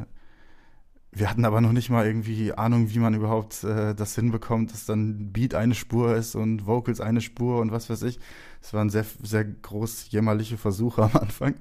[1.15, 4.85] wir hatten aber noch nicht mal irgendwie Ahnung, wie man überhaupt äh, das hinbekommt, dass
[4.85, 8.19] dann Beat eine Spur ist und Vocals eine Spur und was weiß ich.
[8.61, 11.55] Es waren sehr, sehr groß jämmerliche Versuche am Anfang.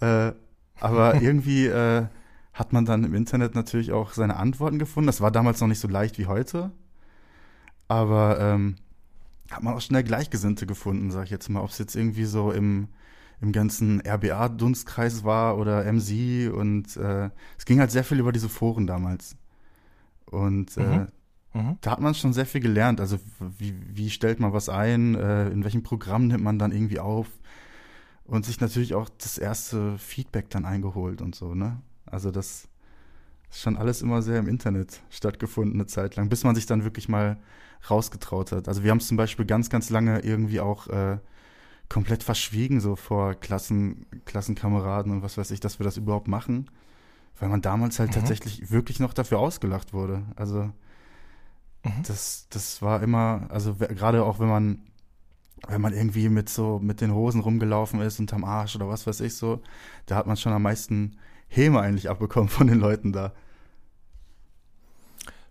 [0.00, 0.32] Äh,
[0.80, 2.06] aber irgendwie äh,
[2.54, 5.08] hat man dann im Internet natürlich auch seine Antworten gefunden.
[5.08, 6.70] Das war damals noch nicht so leicht wie heute.
[7.88, 8.76] Aber ähm,
[9.50, 11.60] hat man auch schnell Gleichgesinnte gefunden, sag ich jetzt mal.
[11.60, 12.88] Ob es jetzt irgendwie so im
[13.40, 18.48] im ganzen RBA-Dunstkreis war oder MC und äh, es ging halt sehr viel über diese
[18.48, 19.36] Foren damals.
[20.24, 21.06] Und äh, mhm.
[21.52, 21.78] Mhm.
[21.80, 23.00] da hat man schon sehr viel gelernt.
[23.00, 23.18] Also
[23.58, 27.28] wie, wie stellt man was ein, äh, in welchem Programm nimmt man dann irgendwie auf
[28.24, 31.80] und sich natürlich auch das erste Feedback dann eingeholt und so, ne?
[32.06, 32.68] Also das
[33.50, 36.84] ist schon alles immer sehr im Internet stattgefunden, eine Zeit lang, bis man sich dann
[36.84, 37.36] wirklich mal
[37.88, 38.68] rausgetraut hat.
[38.68, 41.18] Also wir haben es zum Beispiel ganz, ganz lange irgendwie auch äh,
[41.88, 46.70] komplett verschwiegen, so vor Klassen, Klassenkameraden und was weiß ich, dass wir das überhaupt machen.
[47.38, 48.14] Weil man damals halt mhm.
[48.14, 50.22] tatsächlich wirklich noch dafür ausgelacht wurde.
[50.36, 50.64] Also
[51.84, 52.02] mhm.
[52.06, 54.80] das, das war immer, also gerade auch wenn man,
[55.68, 59.20] wenn man irgendwie mit so, mit den Hosen rumgelaufen ist unterm Arsch oder was weiß
[59.20, 59.60] ich so,
[60.06, 61.16] da hat man schon am meisten
[61.48, 63.32] Häme eigentlich abbekommen von den Leuten da.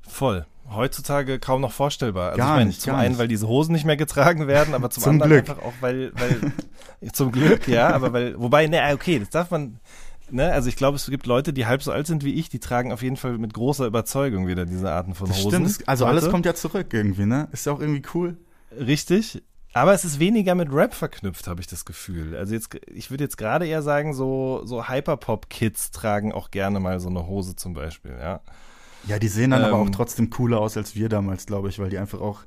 [0.02, 2.32] Voll heutzutage kaum noch vorstellbar.
[2.32, 3.20] Also gar ich meine, nicht, zum einen, nicht.
[3.20, 5.50] weil diese Hosen nicht mehr getragen werden, aber zum, zum anderen Glück.
[5.50, 6.52] einfach auch, weil, weil
[7.12, 9.80] zum Glück, ja, aber weil, wobei, ne, okay, das darf man,
[10.30, 12.60] ne, also ich glaube, es gibt Leute, die halb so alt sind wie ich, die
[12.60, 15.68] tragen auf jeden Fall mit großer Überzeugung wieder diese Arten von das Hosen.
[15.68, 16.18] Stimmt, also heute.
[16.18, 17.48] alles kommt ja zurück irgendwie, ne?
[17.52, 18.38] Ist ja auch irgendwie cool.
[18.78, 19.44] Richtig.
[19.74, 22.38] Aber es ist weniger mit Rap verknüpft, habe ich das Gefühl.
[22.38, 27.02] Also jetzt, ich würde jetzt gerade eher sagen, so, so Hyperpop-Kids tragen auch gerne mal
[27.02, 28.40] so eine Hose zum Beispiel, ja.
[29.08, 31.70] Ja, die sehen dann ähm, aber auch Ähm, trotzdem cooler aus als wir damals, glaube
[31.70, 32.42] ich, weil die einfach auch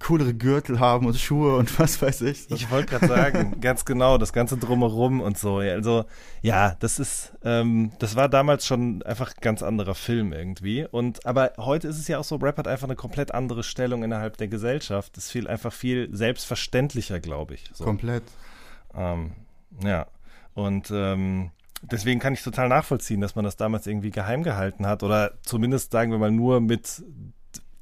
[0.00, 2.44] coolere Gürtel haben und Schuhe und was weiß ich.
[2.44, 2.54] So.
[2.54, 5.58] Ich wollte gerade sagen, ganz genau, das ganze drumherum und so.
[5.58, 6.06] Also
[6.42, 10.86] ja, das ist, ähm, das war damals schon einfach ein ganz anderer Film irgendwie.
[10.90, 14.02] Und aber heute ist es ja auch so, Rap hat einfach eine komplett andere Stellung
[14.02, 15.16] innerhalb der Gesellschaft.
[15.18, 17.70] Es viel einfach viel selbstverständlicher, glaube ich.
[17.74, 17.84] So.
[17.84, 18.24] Komplett.
[18.94, 19.32] Ähm,
[19.84, 20.06] ja.
[20.54, 21.50] Und ähm,
[21.82, 25.92] deswegen kann ich total nachvollziehen, dass man das damals irgendwie geheim gehalten hat oder zumindest
[25.92, 27.02] sagen wir mal nur mit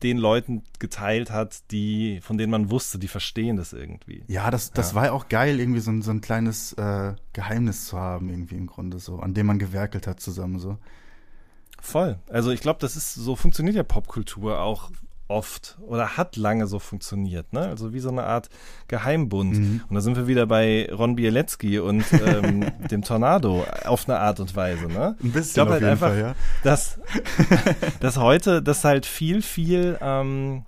[0.02, 4.22] den Leuten geteilt hat, die, von denen man wusste, die verstehen das irgendwie.
[4.28, 4.94] Ja, das, das Ja.
[4.94, 8.54] war ja auch geil, irgendwie so ein, so ein kleines äh, Geheimnis zu haben, irgendwie
[8.54, 10.78] im Grunde so, an dem man gewerkelt hat zusammen so.
[11.80, 12.18] Voll.
[12.28, 14.90] Also ich glaube, das ist so funktioniert ja Popkultur auch
[15.28, 17.60] oft oder hat lange so funktioniert, ne?
[17.60, 18.48] Also wie so eine Art
[18.88, 19.58] Geheimbund.
[19.58, 19.82] Mhm.
[19.88, 24.40] Und da sind wir wieder bei Ron Bieletzky und ähm, dem Tornado auf eine Art
[24.40, 25.16] und Weise, ne?
[25.22, 26.34] Ein bisschen Ich glaube auf halt jeden einfach, Fall, ja.
[26.62, 26.98] dass,
[28.00, 30.64] dass heute, dass halt viel, viel, ähm,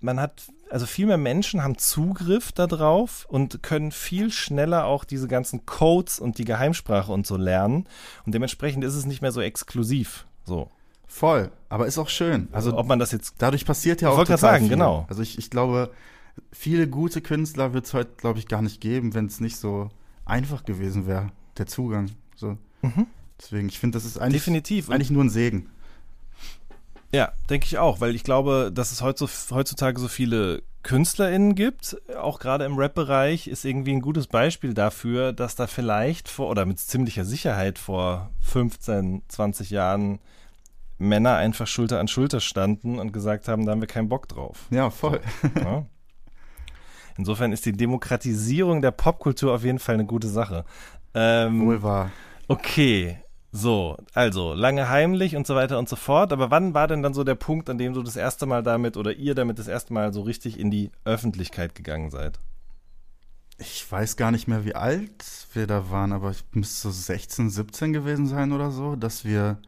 [0.00, 5.28] man hat, also viel mehr Menschen haben Zugriff darauf und können viel schneller auch diese
[5.28, 7.86] ganzen Codes und die Geheimsprache und so lernen.
[8.26, 10.26] Und dementsprechend ist es nicht mehr so exklusiv.
[10.44, 10.70] So.
[11.12, 12.48] Voll, aber ist auch schön.
[12.52, 14.68] Also ob man das jetzt dadurch passiert ja Ich auch total sagen, viel.
[14.76, 15.06] genau.
[15.08, 15.90] Also ich, ich glaube,
[16.52, 19.88] viele gute Künstler wird es heute, glaube ich, gar nicht geben, wenn es nicht so
[20.24, 22.12] einfach gewesen wäre, der Zugang.
[22.36, 22.56] So.
[22.82, 23.06] Mhm.
[23.40, 24.88] Deswegen, ich finde, das ist eigentlich, definitiv.
[24.88, 25.68] Eigentlich nur ein Segen.
[27.12, 32.38] Ja, denke ich auch, weil ich glaube, dass es heutzutage so viele KünstlerInnen gibt, auch
[32.38, 36.78] gerade im Rap-Bereich, ist irgendwie ein gutes Beispiel dafür, dass da vielleicht vor, oder mit
[36.78, 40.20] ziemlicher Sicherheit vor 15, 20 Jahren
[41.00, 44.66] Männer einfach Schulter an Schulter standen und gesagt haben, da haben wir keinen Bock drauf.
[44.70, 45.20] Ja, voll.
[45.56, 45.86] Ja.
[47.16, 50.64] Insofern ist die Demokratisierung der Popkultur auf jeden Fall eine gute Sache.
[51.14, 52.10] Ähm, Wohl wahr.
[52.48, 53.18] Okay,
[53.52, 56.32] so, also lange heimlich und so weiter und so fort.
[56.32, 58.96] Aber wann war denn dann so der Punkt, an dem du das erste Mal damit
[58.96, 62.38] oder ihr damit das erste Mal so richtig in die Öffentlichkeit gegangen seid?
[63.58, 67.50] Ich weiß gar nicht mehr, wie alt wir da waren, aber ich müsste so 16,
[67.50, 69.58] 17 gewesen sein oder so, dass wir.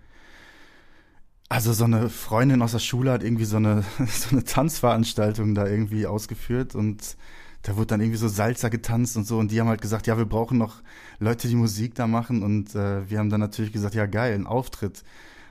[1.53, 5.67] Also so eine Freundin aus der Schule hat irgendwie so eine, so eine Tanzveranstaltung da
[5.67, 7.19] irgendwie ausgeführt und
[7.61, 10.17] da wurde dann irgendwie so Salsa getanzt und so und die haben halt gesagt, ja,
[10.17, 10.77] wir brauchen noch
[11.19, 14.47] Leute, die Musik da machen und äh, wir haben dann natürlich gesagt, ja geil, ein
[14.47, 15.05] Auftritt.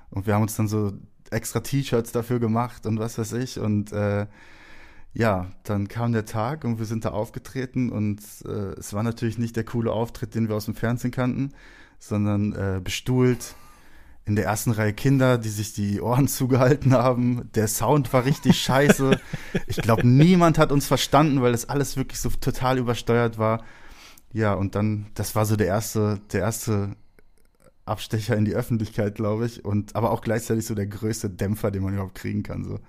[0.10, 0.92] Und wir haben uns dann so
[1.30, 4.26] extra T-Shirts dafür gemacht und was weiß ich und äh,
[5.14, 9.38] ja, dann kam der Tag und wir sind da aufgetreten und äh, es war natürlich
[9.38, 11.52] nicht der coole Auftritt, den wir aus dem Fernsehen kannten,
[12.00, 13.54] sondern äh, bestuhlt
[14.26, 17.50] in der ersten Reihe Kinder, die sich die Ohren zugehalten haben.
[17.56, 19.20] Der Sound war richtig scheiße.
[19.68, 23.64] Ich glaube, niemand hat uns verstanden, weil das alles wirklich so total übersteuert war.
[24.34, 26.96] Ja, und dann, das war so der erste, der erste
[27.86, 29.66] Abstecher in die Öffentlichkeit, glaube ich.
[29.66, 32.64] Und aber auch gleichzeitig so der größte Dämpfer, den man überhaupt kriegen kann.
[32.64, 32.80] So.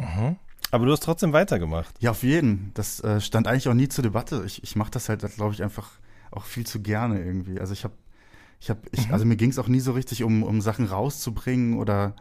[0.00, 0.36] Mhm.
[0.70, 1.94] Aber du hast trotzdem weitergemacht.
[2.00, 2.70] Ja, auf jeden.
[2.74, 4.42] Das äh, stand eigentlich auch nie zur Debatte.
[4.46, 5.90] Ich, ich mache das halt, glaube ich, einfach
[6.30, 7.60] auch viel zu gerne irgendwie.
[7.60, 7.94] Also ich habe,
[8.60, 9.12] ich habe, mhm.
[9.12, 12.14] also mir ging es auch nie so richtig um, um Sachen rauszubringen oder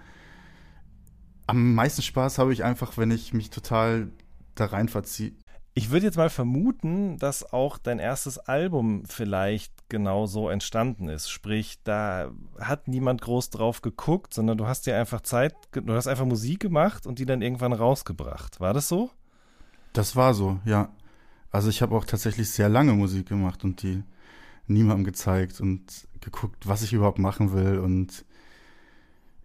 [1.48, 4.12] am meisten Spaß habe ich einfach, wenn ich mich total
[4.56, 5.34] da rein verziehe.
[5.78, 11.30] Ich würde jetzt mal vermuten, dass auch dein erstes Album vielleicht genau so entstanden ist.
[11.30, 16.08] Sprich, da hat niemand groß drauf geguckt, sondern du hast dir einfach Zeit, du hast
[16.08, 18.62] einfach Musik gemacht und die dann irgendwann rausgebracht.
[18.62, 19.12] War das so?
[19.92, 20.90] Das war so, ja.
[21.52, 24.04] Also ich habe auch tatsächlich sehr lange Musik gemacht und die
[24.68, 28.26] niemandem gezeigt und geguckt, was ich überhaupt machen will und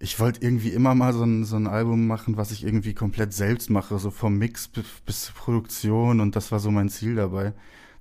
[0.02, 3.34] ich wollte irgendwie immer mal so ein, so ein Album machen, was ich irgendwie komplett
[3.34, 7.14] selbst mache, so vom Mix bis, bis zur Produktion und das war so mein Ziel
[7.14, 7.52] dabei.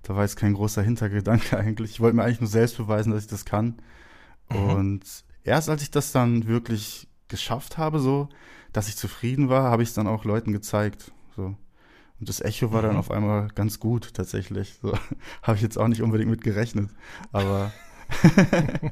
[0.04, 1.92] Da war jetzt kein großer Hintergedanke eigentlich.
[1.92, 3.82] Ich wollte mir eigentlich nur selbst beweisen, dass ich das kann.
[4.50, 4.70] Mhm.
[4.70, 5.04] Und
[5.44, 8.30] erst als ich das dann wirklich geschafft habe, so,
[8.72, 11.12] dass ich zufrieden war, habe ich es dann auch Leuten gezeigt.
[11.36, 11.58] So.
[12.20, 12.88] Und das Echo war mhm.
[12.88, 14.76] dann auf einmal ganz gut, tatsächlich.
[14.82, 14.94] So.
[15.44, 16.90] habe ich jetzt auch nicht unbedingt mit gerechnet.
[17.32, 17.72] Aber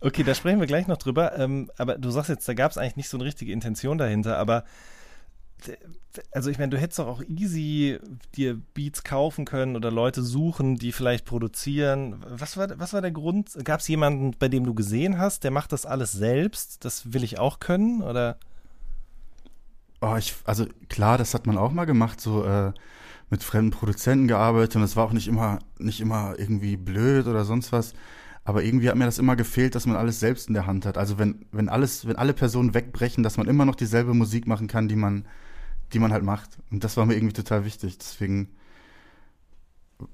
[0.00, 1.36] Okay, da sprechen wir gleich noch drüber.
[1.38, 4.38] Ähm, aber du sagst jetzt, da gab es eigentlich nicht so eine richtige Intention dahinter,
[4.38, 4.64] aber
[6.30, 7.98] also ich meine, du hättest doch auch easy
[8.36, 12.24] dir Beats kaufen können oder Leute suchen, die vielleicht produzieren.
[12.28, 13.58] Was war, was war der Grund?
[13.64, 16.84] Gab es jemanden, bei dem du gesehen hast, der macht das alles selbst?
[16.84, 18.02] Das will ich auch können?
[18.02, 18.38] Oder?
[20.00, 22.72] Oh, ich, also klar, das hat man auch mal gemacht, so äh,
[23.30, 27.44] mit fremden Produzenten gearbeitet und es war auch nicht immer, nicht immer irgendwie blöd oder
[27.44, 27.94] sonst was.
[28.44, 30.96] Aber irgendwie hat mir das immer gefehlt, dass man alles selbst in der Hand hat.
[30.96, 34.68] Also wenn, wenn alles, wenn alle Personen wegbrechen, dass man immer noch dieselbe Musik machen
[34.68, 35.26] kann, die man,
[35.92, 36.58] die man halt macht.
[36.70, 37.98] Und das war mir irgendwie total wichtig.
[37.98, 38.48] Deswegen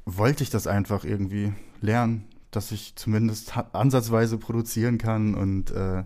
[0.05, 6.05] wollte ich das einfach irgendwie lernen, dass ich zumindest ansatzweise produzieren kann und äh,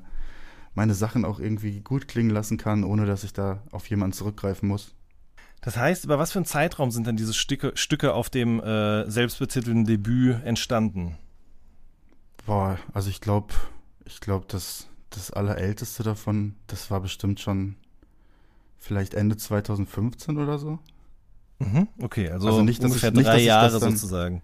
[0.75, 4.69] meine Sachen auch irgendwie gut klingen lassen kann, ohne dass ich da auf jemanden zurückgreifen
[4.69, 4.95] muss.
[5.61, 9.11] Das heißt, über was für einen Zeitraum sind denn diese Stücke, Stücke auf dem äh,
[9.11, 11.17] selbstbetitelten Debüt entstanden?
[12.47, 13.55] Boah, also ich glaube,
[14.05, 17.77] ich glaube, dass das allerälteste davon, das war bestimmt schon
[18.79, 20.79] vielleicht Ende 2015 oder so.
[21.59, 24.43] Mhm, okay, also, also nicht, ungefähr ich, nicht, drei Jahre dann, sozusagen.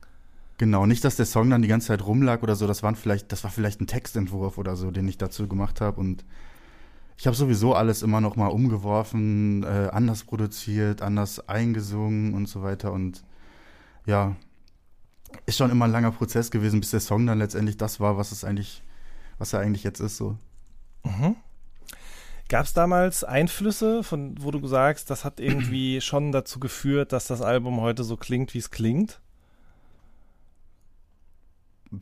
[0.56, 2.66] Genau, nicht, dass der Song dann die ganze Zeit rumlag oder so.
[2.66, 6.00] Das waren vielleicht, das war vielleicht ein Textentwurf oder so, den ich dazu gemacht habe
[6.00, 6.24] und
[7.16, 12.62] ich habe sowieso alles immer noch mal umgeworfen, äh, anders produziert, anders eingesungen und so
[12.62, 13.24] weiter und
[14.06, 14.34] ja,
[15.46, 18.32] ist schon immer ein langer Prozess gewesen, bis der Song dann letztendlich das war, was
[18.32, 18.82] es eigentlich,
[19.38, 20.36] was er eigentlich jetzt ist, so.
[21.04, 21.36] Mhm.
[22.48, 27.26] Gab es damals Einflüsse, von wo du sagst, das hat irgendwie schon dazu geführt, dass
[27.26, 29.20] das Album heute so klingt, wie es klingt?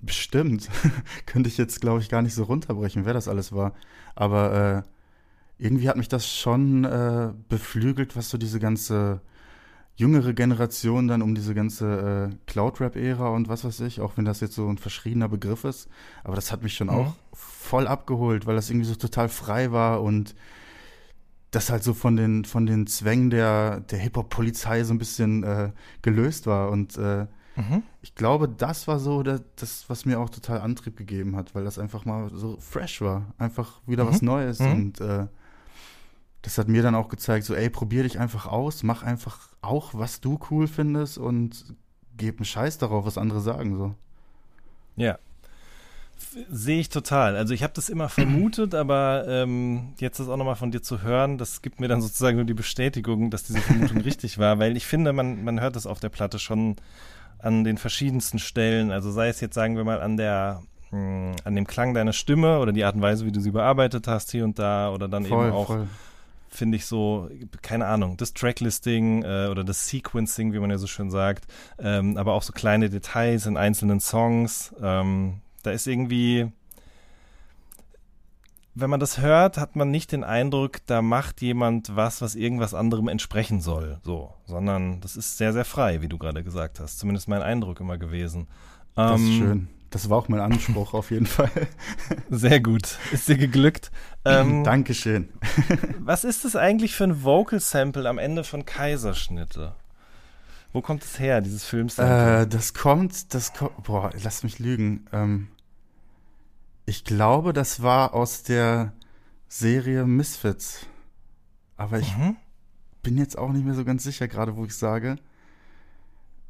[0.00, 0.68] Bestimmt.
[1.26, 3.74] Könnte ich jetzt, glaube ich, gar nicht so runterbrechen, wer das alles war.
[4.14, 4.84] Aber
[5.58, 9.20] äh, irgendwie hat mich das schon äh, beflügelt, was so diese ganze
[9.94, 14.40] jüngere Generation dann um diese ganze äh, Cloud-Rap-Ära und was weiß ich, auch wenn das
[14.40, 15.88] jetzt so ein verschriebener Begriff ist.
[16.24, 16.94] Aber das hat mich schon mhm.
[16.94, 20.34] auch voll abgeholt, weil das irgendwie so total frei war und
[21.50, 25.70] das halt so von den, von den Zwängen der, der Hip-Hop-Polizei so ein bisschen äh,
[26.00, 26.70] gelöst war.
[26.70, 27.26] Und äh,
[27.56, 27.82] mhm.
[28.02, 31.64] ich glaube, das war so das, das, was mir auch total Antrieb gegeben hat, weil
[31.64, 33.34] das einfach mal so fresh war.
[33.38, 34.08] Einfach wieder mhm.
[34.08, 34.72] was Neues mhm.
[34.72, 35.26] und äh,
[36.42, 39.94] das hat mir dann auch gezeigt, so, ey, probier dich einfach aus, mach einfach auch,
[39.94, 41.76] was du cool findest und
[42.16, 43.94] gib einen Scheiß darauf, was andere sagen, so.
[44.96, 45.18] Ja.
[46.50, 47.36] Sehe ich total.
[47.36, 51.02] Also ich habe das immer vermutet, aber ähm, jetzt das auch nochmal von dir zu
[51.02, 54.76] hören, das gibt mir dann sozusagen nur die Bestätigung, dass diese Vermutung richtig war, weil
[54.76, 56.76] ich finde, man, man hört das auf der Platte schon
[57.38, 58.90] an den verschiedensten Stellen.
[58.90, 62.12] Also sei es jetzt, sagen wir mal, an der mh, hm, an dem Klang deiner
[62.12, 65.08] Stimme oder die Art und Weise, wie du sie bearbeitet hast hier und da oder
[65.08, 65.76] dann voll, eben auch
[66.52, 67.30] finde ich so,
[67.62, 71.46] keine Ahnung, das Tracklisting äh, oder das Sequencing, wie man ja so schön sagt,
[71.78, 74.74] ähm, aber auch so kleine Details in einzelnen Songs.
[74.80, 76.52] Ähm, da ist irgendwie,
[78.74, 82.72] wenn man das hört, hat man nicht den Eindruck, da macht jemand was, was irgendwas
[82.74, 86.98] anderem entsprechen soll, so, sondern das ist sehr, sehr frei, wie du gerade gesagt hast.
[86.98, 88.48] Zumindest mein Eindruck immer gewesen.
[88.94, 89.68] Das ist Ähm, schön.
[89.90, 91.50] Das war auch mein Anspruch auf jeden Fall.
[92.30, 92.96] Sehr gut.
[93.12, 93.90] Ist dir geglückt.
[94.24, 95.28] Ähm, Dankeschön.
[95.98, 99.74] was ist das eigentlich für ein Vocal Sample am Ende von Kaiserschnitte?
[100.72, 102.42] Wo kommt es her, dieses Filmsample?
[102.42, 105.04] Äh, das kommt, das kommt, boah, lass mich lügen.
[105.12, 105.48] Ähm,
[106.86, 108.92] ich glaube, das war aus der
[109.48, 110.86] Serie Misfits.
[111.76, 112.36] Aber ich mhm.
[113.02, 115.16] bin jetzt auch nicht mehr so ganz sicher, gerade wo ich sage.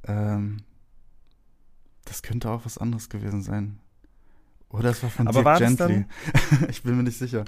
[0.05, 0.59] Ähm,
[2.05, 3.79] das könnte auch was anderes gewesen sein.
[4.69, 6.07] Oder es war von Aber Dirk Gently.
[6.69, 7.45] ich bin mir nicht sicher.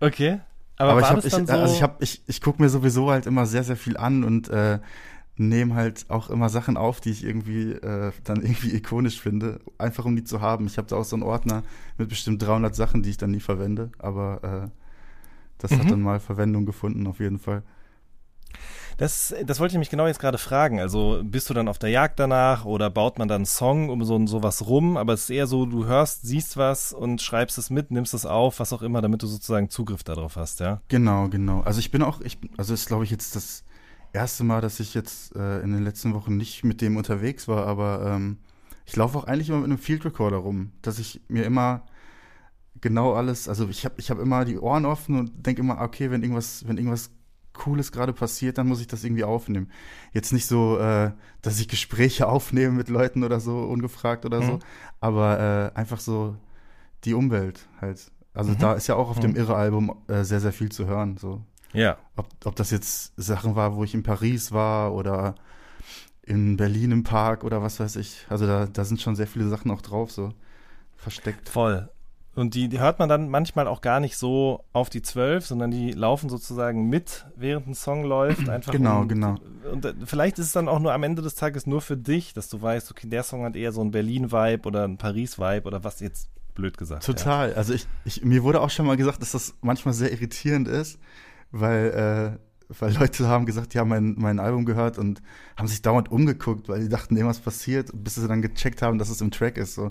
[0.00, 0.40] Okay.
[0.76, 1.52] Aber, Aber, ich das ich, dann so?
[1.52, 4.48] also ich habe, ich, ich gucke mir sowieso halt immer sehr, sehr viel an und
[4.48, 4.78] äh,
[5.38, 10.04] nehme halt auch immer Sachen auf, die ich irgendwie äh, dann irgendwie ikonisch finde, einfach
[10.04, 10.66] um die zu haben.
[10.66, 11.62] Ich habe da auch so einen Ordner
[11.96, 14.68] mit bestimmt 300 Sachen, die ich dann nie verwende, aber äh,
[15.58, 15.78] das Mhm.
[15.78, 17.62] hat dann mal Verwendung gefunden auf jeden Fall.
[18.96, 20.80] Das, das wollte ich mich genau jetzt gerade fragen.
[20.80, 24.02] Also bist du dann auf der Jagd danach oder baut man dann einen Song um
[24.04, 24.96] so sowas rum?
[24.96, 28.26] Aber es ist eher so, du hörst, siehst was und schreibst es mit, nimmst es
[28.26, 30.80] auf, was auch immer, damit du sozusagen Zugriff darauf hast, ja?
[30.88, 31.60] Genau, genau.
[31.60, 33.62] Also ich bin auch, ich, also ist glaube ich jetzt das
[34.12, 37.66] erste Mal, dass ich jetzt äh, in den letzten Wochen nicht mit dem unterwegs war,
[37.66, 38.38] aber ähm,
[38.86, 41.82] ich laufe auch eigentlich immer mit einem Field Recorder rum, dass ich mir immer
[42.80, 46.10] genau alles, also ich habe ich hab immer die Ohren offen und denke immer, okay,
[46.10, 47.10] wenn irgendwas, wenn irgendwas
[47.52, 49.70] Cooles gerade passiert, dann muss ich das irgendwie aufnehmen.
[50.12, 51.10] Jetzt nicht so, äh,
[51.42, 54.58] dass ich Gespräche aufnehme mit Leuten oder so, ungefragt oder so, Mhm.
[55.00, 56.36] aber äh, einfach so
[57.04, 58.10] die Umwelt halt.
[58.32, 58.58] Also Mhm.
[58.58, 59.36] da ist ja auch auf dem Mhm.
[59.36, 61.16] Irre-Album äh, sehr, sehr viel zu hören.
[61.16, 61.42] So.
[61.72, 61.98] Ja.
[62.16, 65.34] Ob, ob das jetzt Sachen war, wo ich in Paris war oder
[66.22, 68.26] in Berlin im Park oder was weiß ich.
[68.28, 70.32] Also da, da sind schon sehr viele Sachen auch drauf, so
[70.96, 71.48] versteckt.
[71.48, 71.88] Voll.
[72.34, 75.72] Und die, die hört man dann manchmal auch gar nicht so auf die zwölf, sondern
[75.72, 78.48] die laufen sozusagen mit, während ein Song läuft.
[78.48, 79.36] Einfach Genau, genau.
[79.72, 82.34] Und äh, vielleicht ist es dann auch nur am Ende des Tages nur für dich,
[82.34, 85.82] dass du weißt, okay, der Song hat eher so einen Berlin-Vibe oder einen Paris-Vibe oder
[85.82, 87.04] was jetzt blöd gesagt.
[87.04, 87.54] Total.
[87.54, 91.00] Also ich, ich, mir wurde auch schon mal gesagt, dass das manchmal sehr irritierend ist,
[91.50, 92.38] weil,
[92.70, 95.22] äh, weil Leute haben gesagt, die haben mein, mein Album gehört und
[95.56, 99.08] haben sich dauernd umgeguckt, weil die dachten, irgendwas passiert, bis sie dann gecheckt haben, dass
[99.08, 99.74] es im Track ist.
[99.74, 99.88] So.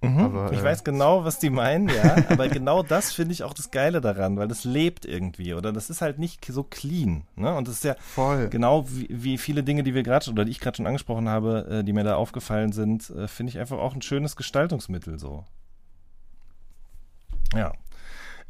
[0.00, 0.18] Mhm.
[0.18, 2.16] Aber, ich äh, weiß genau, was die meinen, ja.
[2.28, 5.90] aber genau das finde ich auch das Geile daran, weil das lebt irgendwie oder das
[5.90, 7.24] ist halt nicht so clean.
[7.34, 7.52] Ne?
[7.54, 8.48] Und das ist ja Voll.
[8.48, 11.66] genau wie, wie viele Dinge, die wir gerade oder die ich gerade schon angesprochen habe,
[11.68, 15.44] äh, die mir da aufgefallen sind, äh, finde ich einfach auch ein schönes Gestaltungsmittel so.
[17.54, 17.72] Ja.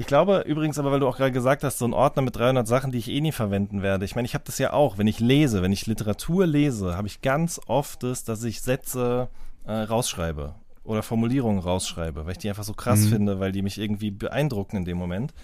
[0.00, 2.66] Ich glaube übrigens aber, weil du auch gerade gesagt hast, so ein Ordner mit 300
[2.68, 4.04] Sachen, die ich eh nie verwenden werde.
[4.04, 7.08] Ich meine, ich habe das ja auch, wenn ich lese, wenn ich Literatur lese, habe
[7.08, 9.28] ich ganz oft das, dass ich Sätze
[9.66, 13.08] äh, rausschreibe oder Formulierungen rausschreibe, weil ich die einfach so krass Mhm.
[13.08, 15.34] finde, weil die mich irgendwie beeindrucken in dem Moment.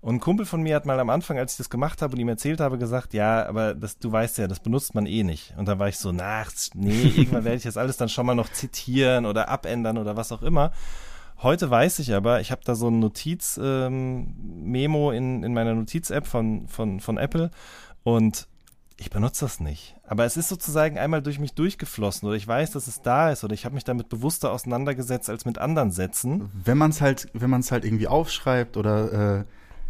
[0.00, 2.20] Und ein Kumpel von mir hat mal am Anfang, als ich das gemacht habe und
[2.20, 5.52] ihm erzählt habe, gesagt, ja, aber das, du weißt ja, das benutzt man eh nicht.
[5.58, 8.34] Und dann war ich so, na, nee, irgendwann werde ich das alles dann schon mal
[8.34, 10.72] noch zitieren oder abändern oder was auch immer.
[11.42, 16.68] Heute weiß ich aber, ich habe da so ein Notiz-Memo in, in meiner Notiz-App von,
[16.68, 17.50] von, von Apple
[18.02, 18.46] und
[18.98, 19.96] ich benutze das nicht.
[20.06, 23.42] Aber es ist sozusagen einmal durch mich durchgeflossen oder ich weiß, dass es da ist
[23.42, 26.50] oder ich habe mich damit bewusster auseinandergesetzt als mit anderen Sätzen.
[26.52, 29.44] Wenn man es halt, wenn man es halt irgendwie aufschreibt oder äh,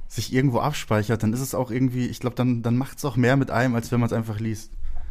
[0.06, 3.16] sich irgendwo abspeichert, dann ist es auch irgendwie, ich glaube, dann, dann macht es auch
[3.16, 4.70] mehr mit einem, als wenn man es einfach liest.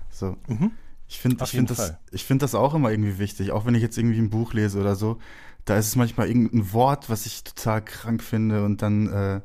[0.09, 0.37] So.
[0.47, 0.71] Mhm.
[1.09, 3.81] Ich finde ich find das, ich find das auch immer irgendwie wichtig, auch wenn ich
[3.81, 5.17] jetzt irgendwie ein Buch lese oder so.
[5.65, 9.41] Da ist es manchmal irgendein Wort, was ich total krank finde und dann äh,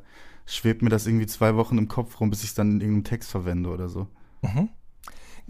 [0.46, 3.04] schwebt mir das irgendwie zwei Wochen im Kopf rum, bis ich es dann in irgendeinem
[3.04, 4.08] Text verwende oder so.
[4.42, 4.70] Mhm.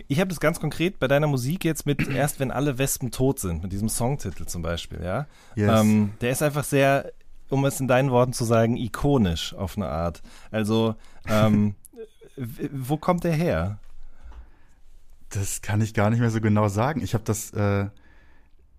[0.09, 3.39] Ich habe das ganz konkret bei deiner Musik jetzt mit erst wenn alle Wespen tot
[3.39, 5.27] sind, mit diesem Songtitel zum Beispiel, ja.
[5.55, 5.81] Yes.
[5.81, 7.12] Ähm, der ist einfach sehr,
[7.49, 10.23] um es in deinen Worten zu sagen, ikonisch auf eine Art.
[10.51, 10.97] Also,
[11.29, 11.75] ähm,
[12.73, 13.79] wo kommt der her?
[15.31, 17.03] Das kann ich gar nicht mehr so genau sagen.
[17.03, 17.87] Ich habe das, äh,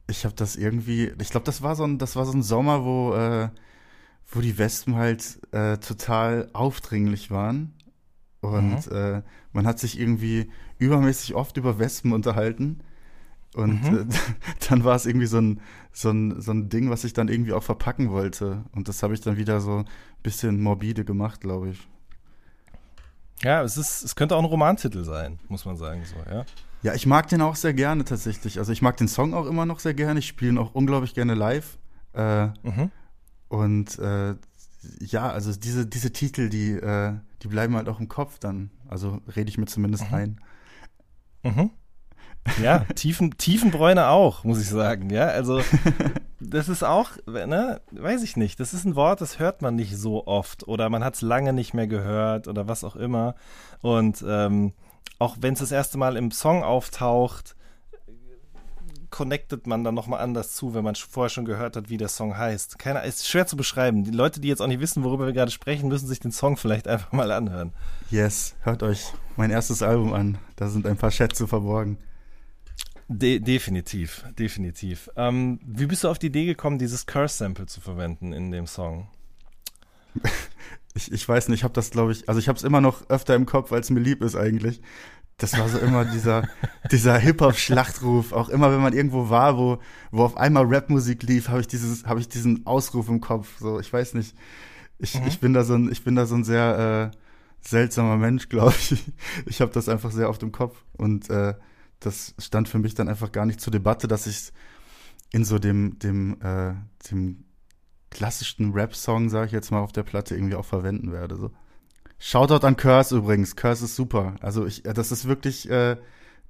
[0.08, 2.84] ich habe das irgendwie, ich glaube, das war so ein, das war so ein Sommer,
[2.86, 3.49] wo, äh,
[4.32, 7.74] wo die Wespen halt äh, total aufdringlich waren
[8.41, 9.22] und äh,
[9.53, 12.80] man hat sich irgendwie übermäßig oft über Wespen unterhalten
[13.56, 13.97] und Mhm.
[13.97, 14.06] äh,
[14.70, 15.62] dann war es irgendwie so ein,
[15.93, 19.14] so ein, so ein Ding, was ich dann irgendwie auch verpacken wollte und das habe
[19.14, 19.86] ich dann wieder so ein
[20.24, 21.88] bisschen morbide gemacht, glaube ich.
[23.41, 26.45] Ja, es ist, es könnte auch ein Romantitel sein, muss man sagen, so, ja.
[26.82, 28.59] Ja, ich mag den auch sehr gerne tatsächlich.
[28.59, 30.19] Also ich mag den Song auch immer noch sehr gerne.
[30.19, 31.78] Ich spiele ihn auch unglaublich gerne live.
[32.13, 32.91] Äh, Mhm.
[33.49, 34.36] und äh,
[34.99, 38.69] ja, also diese, diese Titel, die, äh, die bleiben halt auch im Kopf dann.
[38.88, 40.15] Also rede ich mir zumindest Mhm.
[40.15, 40.41] ein.
[41.43, 41.69] Mhm.
[42.61, 45.09] Ja, Tiefen, Tiefenbräune auch, muss ich sagen.
[45.09, 45.61] Ja, also
[46.39, 48.59] das ist auch, ne, weiß ich nicht.
[48.59, 51.51] Das ist ein Wort, das hört man nicht so oft oder man hat es lange
[51.53, 53.34] nicht mehr gehört oder was auch immer.
[53.82, 54.73] Und ähm,
[55.20, 57.56] auch wenn es das erste Mal im Song auftaucht,
[59.16, 62.38] connectet man dann nochmal anders zu, wenn man vorher schon gehört hat, wie der Song
[62.38, 62.78] heißt.
[62.78, 64.03] Keiner, ist schwer zu beschreiben.
[64.03, 66.58] Die Leute, die jetzt auch nicht wissen, worüber wir gerade sprechen, müssen sich den Song
[66.58, 67.72] vielleicht einfach mal anhören.
[68.12, 70.38] Yes, hört euch mein erstes Album an.
[70.58, 71.97] Da sind ein paar Schätze verborgen.
[73.08, 75.10] De definitiv, definitiv.
[75.16, 79.08] Ähm, wie bist du auf die Idee gekommen, dieses Curse-Sample zu verwenden in dem Song?
[80.96, 83.10] Ich, ich weiß nicht, ich habe das, glaube ich, also ich habe es immer noch
[83.10, 84.82] öfter im Kopf, als mir lieb ist eigentlich.
[85.38, 86.48] Das war so immer dieser,
[86.91, 88.32] dieser Hip-Hop-Schlachtruf.
[88.32, 89.80] Auch immer, wenn man irgendwo war, wo,
[90.12, 93.60] wo auf einmal Rapmusik lief, habe ich dieses, habe ich diesen Ausruf im Kopf.
[93.60, 94.36] So, ich weiß nicht.
[94.98, 95.28] Ich, mhm.
[95.28, 97.18] ich bin da so ein, ich bin da so ein sehr äh,
[97.68, 99.04] seltsamer Mensch, glaube ich.
[99.46, 101.56] Ich habe das einfach sehr oft im Kopf und äh,
[102.00, 104.52] das stand für mich dann einfach gar nicht zur Debatte, dass ich
[105.32, 106.74] in so dem, dem, äh,
[107.10, 107.45] dem
[108.16, 111.36] klassischsten Rap-Song, sage ich jetzt mal, auf der Platte irgendwie auch verwenden werde.
[111.36, 111.51] So.
[112.18, 113.57] Shoutout an Curse übrigens.
[113.57, 114.36] Curse ist super.
[114.39, 115.97] Also ich, das ist wirklich äh,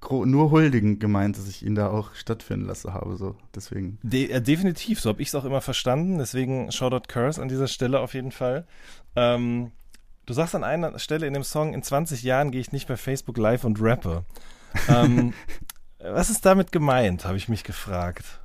[0.07, 3.17] nur huldigend gemeint, dass ich ihn da auch stattfinden lasse habe.
[3.17, 3.35] So.
[3.55, 3.97] Deswegen.
[4.03, 6.19] De äh, definitiv, so habe ich es auch immer verstanden.
[6.19, 8.67] Deswegen Shoutout Curse an dieser Stelle auf jeden Fall.
[9.15, 9.71] Ähm,
[10.27, 12.95] du sagst an einer Stelle in dem Song, in 20 Jahren gehe ich nicht bei
[12.95, 14.23] Facebook live und rappe.
[14.87, 15.33] ähm,
[15.99, 18.44] was ist damit gemeint, habe ich mich gefragt.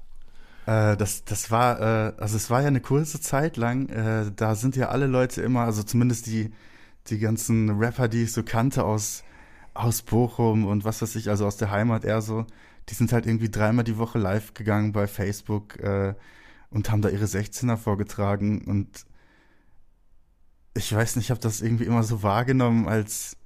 [0.70, 4.54] Äh, das, das war, äh, also es war ja eine kurze Zeit lang, äh, da
[4.54, 6.52] sind ja alle Leute immer, also zumindest die,
[7.08, 9.24] die ganzen Rapper, die ich so kannte aus,
[9.74, 12.46] aus Bochum und was weiß ich, also aus der Heimat eher so,
[12.88, 16.14] die sind halt irgendwie dreimal die Woche live gegangen bei Facebook äh,
[16.70, 19.06] und haben da ihre 16er vorgetragen und
[20.74, 23.36] ich weiß nicht, ich habe das irgendwie immer so wahrgenommen, als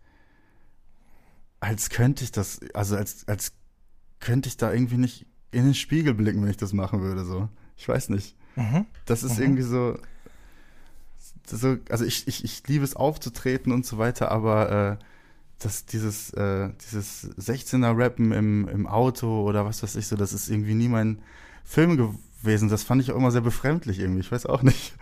[1.61, 3.53] als könnte ich das, also als, als
[4.21, 7.49] könnte ich da irgendwie nicht in den Spiegel blicken, wenn ich das machen würde, so.
[7.77, 8.37] Ich weiß nicht.
[8.57, 8.87] Mhm.
[9.07, 9.45] Das ist mhm.
[9.45, 9.99] irgendwie so,
[11.47, 15.05] so, also ich, ich, ich liebe es aufzutreten und so weiter, aber äh,
[15.59, 20.33] das, dieses, äh, dieses 16er Rappen im, im Auto oder was weiß ich so, das
[20.33, 21.19] ist irgendwie nie mein
[21.65, 22.69] Film gewesen.
[22.69, 24.21] Das fand ich auch immer sehr befremdlich irgendwie.
[24.21, 24.95] Ich weiß auch nicht.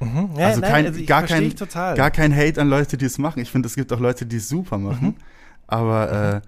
[0.00, 0.30] Mhm.
[0.36, 3.40] Ja, also, kein, also gar, kein, gar kein Hate an Leute, die es machen.
[3.40, 5.08] Ich finde, es gibt auch Leute, die es super machen.
[5.08, 5.14] Mhm.
[5.66, 6.40] Aber äh,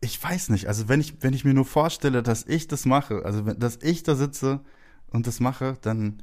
[0.00, 0.66] ich weiß nicht.
[0.66, 4.02] Also wenn ich, wenn ich mir nur vorstelle, dass ich das mache, also dass ich
[4.02, 4.60] da sitze
[5.10, 6.22] und das mache, dann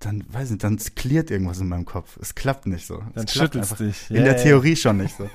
[0.00, 2.16] dann weiß ich nicht, dann klärt irgendwas in meinem Kopf.
[2.22, 3.02] Es klappt nicht so.
[3.14, 4.08] Dann schüttelst dich.
[4.08, 5.24] In yeah, der Theorie schon nicht so.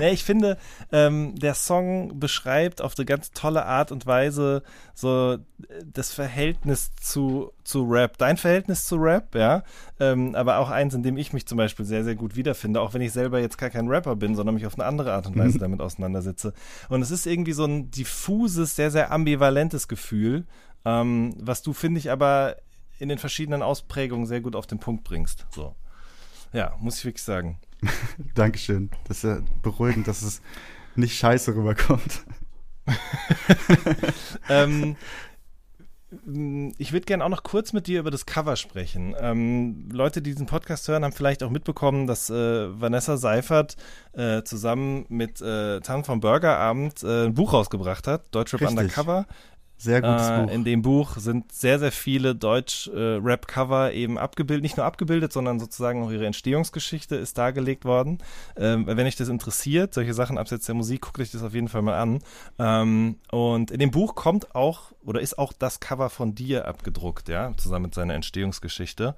[0.00, 0.56] ja, ich finde,
[0.92, 4.62] ähm, der Song beschreibt auf eine ganz tolle Art und Weise
[4.94, 5.36] so
[5.84, 8.16] das Verhältnis zu, zu Rap.
[8.16, 9.62] Dein Verhältnis zu Rap, ja.
[10.00, 12.94] Ähm, aber auch eins, in dem ich mich zum Beispiel sehr, sehr gut wiederfinde, auch
[12.94, 15.36] wenn ich selber jetzt gar kein Rapper bin, sondern mich auf eine andere Art und
[15.36, 15.60] Weise mhm.
[15.60, 16.54] damit auseinandersetze.
[16.88, 20.46] Und es ist irgendwie so ein diffuses, sehr, sehr ambivalentes Gefühl
[20.84, 22.56] ähm, was du, finde ich, aber
[22.98, 25.46] in den verschiedenen Ausprägungen sehr gut auf den Punkt bringst.
[25.50, 25.74] So.
[26.52, 27.58] Ja, muss ich wirklich sagen.
[28.34, 28.90] Dankeschön.
[29.08, 30.40] Das ist ja beruhigend, dass es
[30.94, 32.24] nicht scheiße rüberkommt.
[34.48, 34.96] ähm,
[36.76, 39.14] ich würde gerne auch noch kurz mit dir über das Cover sprechen.
[39.18, 43.76] Ähm, Leute, die diesen Podcast hören, haben vielleicht auch mitbekommen, dass äh, Vanessa Seifert
[44.12, 48.60] äh, zusammen mit äh, Tan vom Burgerabend äh, ein Buch rausgebracht hat, Deutschrap.
[48.62, 49.26] Undercover.
[49.76, 50.52] Sehr gutes äh, Buch.
[50.52, 55.58] In dem Buch sind sehr, sehr viele Deutsch-Rap-Cover äh, eben abgebildet, nicht nur abgebildet, sondern
[55.58, 58.18] sozusagen auch ihre Entstehungsgeschichte ist dargelegt worden.
[58.56, 61.68] Ähm, wenn euch das interessiert, solche Sachen abseits der Musik, guckt euch das auf jeden
[61.68, 62.20] Fall mal an.
[62.58, 67.28] Ähm, und in dem Buch kommt auch oder ist auch das Cover von dir abgedruckt,
[67.28, 69.16] ja, zusammen mit seiner Entstehungsgeschichte.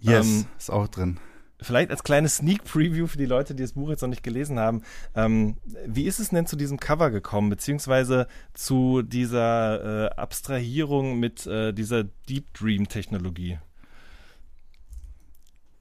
[0.00, 1.18] Yes, ähm, ist auch drin
[1.64, 4.58] vielleicht als kleines Sneak Preview für die Leute, die das Buch jetzt noch nicht gelesen
[4.58, 4.82] haben.
[5.14, 5.56] Ähm,
[5.86, 11.72] wie ist es denn zu diesem Cover gekommen, beziehungsweise zu dieser äh, Abstrahierung mit äh,
[11.72, 13.58] dieser Deep Dream Technologie?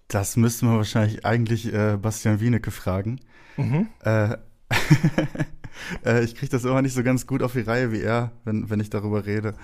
[0.08, 3.20] Das müssten wir wahrscheinlich eigentlich äh, Bastian Wienecke fragen.
[3.58, 3.90] Mhm.
[4.04, 4.38] Äh,
[6.06, 8.70] äh, ich kriege das immer nicht so ganz gut auf die Reihe wie er, wenn,
[8.70, 9.56] wenn ich darüber rede.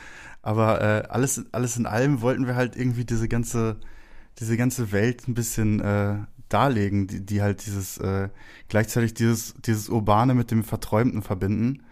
[0.42, 3.80] Aber äh, alles, alles in allem wollten wir halt irgendwie diese ganze
[4.40, 6.18] diese ganze Welt ein bisschen äh,
[6.50, 8.30] darlegen, die, die halt dieses äh,
[8.68, 11.84] gleichzeitig dieses dieses urbane mit dem Verträumten verbinden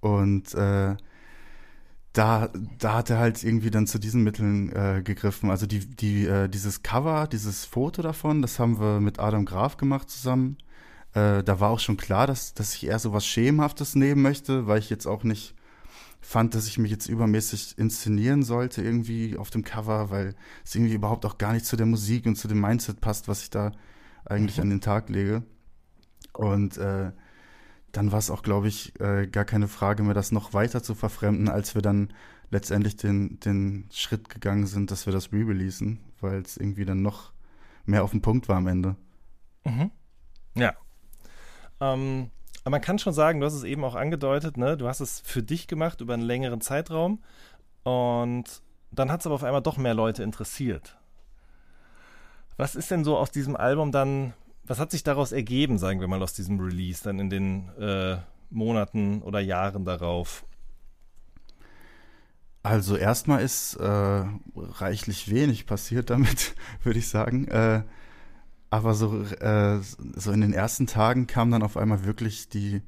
[0.00, 0.96] und äh,
[2.12, 5.50] da da hat er halt irgendwie dann zu diesen Mitteln äh, gegriffen.
[5.50, 9.76] Also die die äh, dieses Cover, dieses Foto davon, das haben wir mit Adam Graf
[9.76, 10.56] gemacht zusammen.
[11.14, 14.66] Äh, da war auch schon klar, dass dass ich eher so was schemenhaftes nehmen möchte,
[14.66, 15.54] weil ich jetzt auch nicht
[16.20, 20.94] fand, dass ich mich jetzt übermäßig inszenieren sollte irgendwie auf dem Cover, weil es irgendwie
[20.94, 23.72] überhaupt auch gar nicht zu der Musik und zu dem Mindset passt, was ich da
[24.24, 24.62] eigentlich mhm.
[24.62, 25.42] an den Tag lege.
[26.32, 27.12] Und äh,
[27.92, 30.94] dann war es auch, glaube ich, äh, gar keine Frage mehr, das noch weiter zu
[30.94, 32.12] verfremden, als wir dann
[32.50, 37.32] letztendlich den, den Schritt gegangen sind, dass wir das re-releasen, weil es irgendwie dann noch
[37.84, 38.96] mehr auf den Punkt war am Ende.
[39.64, 39.90] Mhm.
[40.54, 40.74] Ja.
[41.80, 42.30] Ähm,
[42.68, 44.76] aber man kann schon sagen, du hast es eben auch angedeutet, ne?
[44.76, 47.22] Du hast es für dich gemacht über einen längeren Zeitraum
[47.82, 48.44] und
[48.90, 50.98] dann hat es aber auf einmal doch mehr Leute interessiert.
[52.58, 56.08] Was ist denn so aus diesem Album dann, was hat sich daraus ergeben, sagen wir
[56.08, 58.18] mal, aus diesem Release dann in den äh,
[58.50, 60.44] Monaten oder Jahren darauf?
[62.62, 67.48] Also erstmal ist äh, reichlich wenig passiert damit, würde ich sagen.
[67.48, 67.84] Äh,
[68.70, 72.82] aber so, äh, so in den ersten Tagen kamen dann auf einmal wirklich die,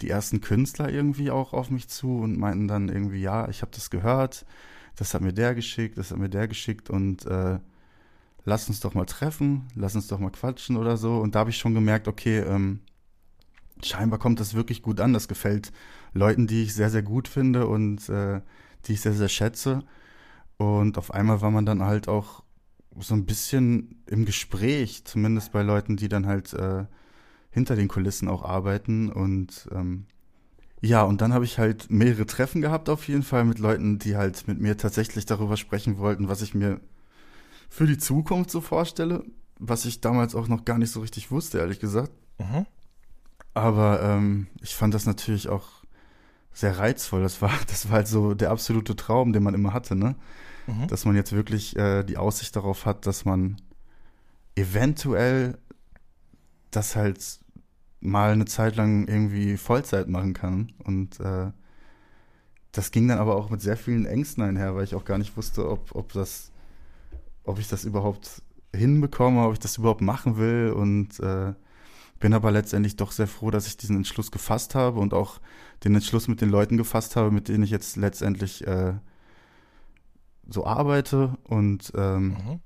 [0.00, 3.72] die ersten Künstler irgendwie auch auf mich zu und meinten dann irgendwie, ja, ich habe
[3.74, 4.46] das gehört,
[4.96, 7.58] das hat mir der geschickt, das hat mir der geschickt und äh,
[8.44, 11.18] lass uns doch mal treffen, lass uns doch mal quatschen oder so.
[11.18, 12.80] Und da habe ich schon gemerkt, okay, ähm,
[13.82, 15.12] scheinbar kommt das wirklich gut an.
[15.12, 15.72] Das gefällt
[16.12, 18.40] Leuten, die ich sehr, sehr gut finde und äh,
[18.86, 19.82] die ich sehr, sehr schätze.
[20.56, 22.43] Und auf einmal war man dann halt auch
[23.00, 26.84] so ein bisschen im Gespräch, zumindest bei Leuten, die dann halt äh,
[27.50, 29.10] hinter den Kulissen auch arbeiten.
[29.10, 30.06] Und ähm,
[30.80, 34.16] ja, und dann habe ich halt mehrere Treffen gehabt auf jeden Fall mit Leuten, die
[34.16, 36.80] halt mit mir tatsächlich darüber sprechen wollten, was ich mir
[37.68, 39.24] für die Zukunft so vorstelle,
[39.58, 42.12] was ich damals auch noch gar nicht so richtig wusste, ehrlich gesagt.
[42.38, 42.66] Mhm.
[43.54, 45.84] Aber ähm, ich fand das natürlich auch
[46.52, 47.22] sehr reizvoll.
[47.22, 50.16] Das war, das war halt so der absolute Traum, den man immer hatte, ne?
[50.66, 50.86] Mhm.
[50.88, 53.60] Dass man jetzt wirklich äh, die Aussicht darauf hat, dass man
[54.54, 55.58] eventuell
[56.70, 57.40] das halt
[58.00, 60.72] mal eine Zeit lang irgendwie Vollzeit machen kann.
[60.84, 61.50] Und äh,
[62.72, 65.36] das ging dann aber auch mit sehr vielen Ängsten einher, weil ich auch gar nicht
[65.36, 66.50] wusste, ob, ob das,
[67.44, 68.42] ob ich das überhaupt
[68.74, 70.72] hinbekomme, ob ich das überhaupt machen will.
[70.76, 71.54] Und äh,
[72.20, 75.40] bin aber letztendlich doch sehr froh, dass ich diesen Entschluss gefasst habe und auch
[75.84, 78.94] den Entschluss mit den Leuten gefasst habe, mit denen ich jetzt letztendlich äh,
[80.48, 81.36] so arbeite.
[81.44, 82.60] Und ähm, Mhm.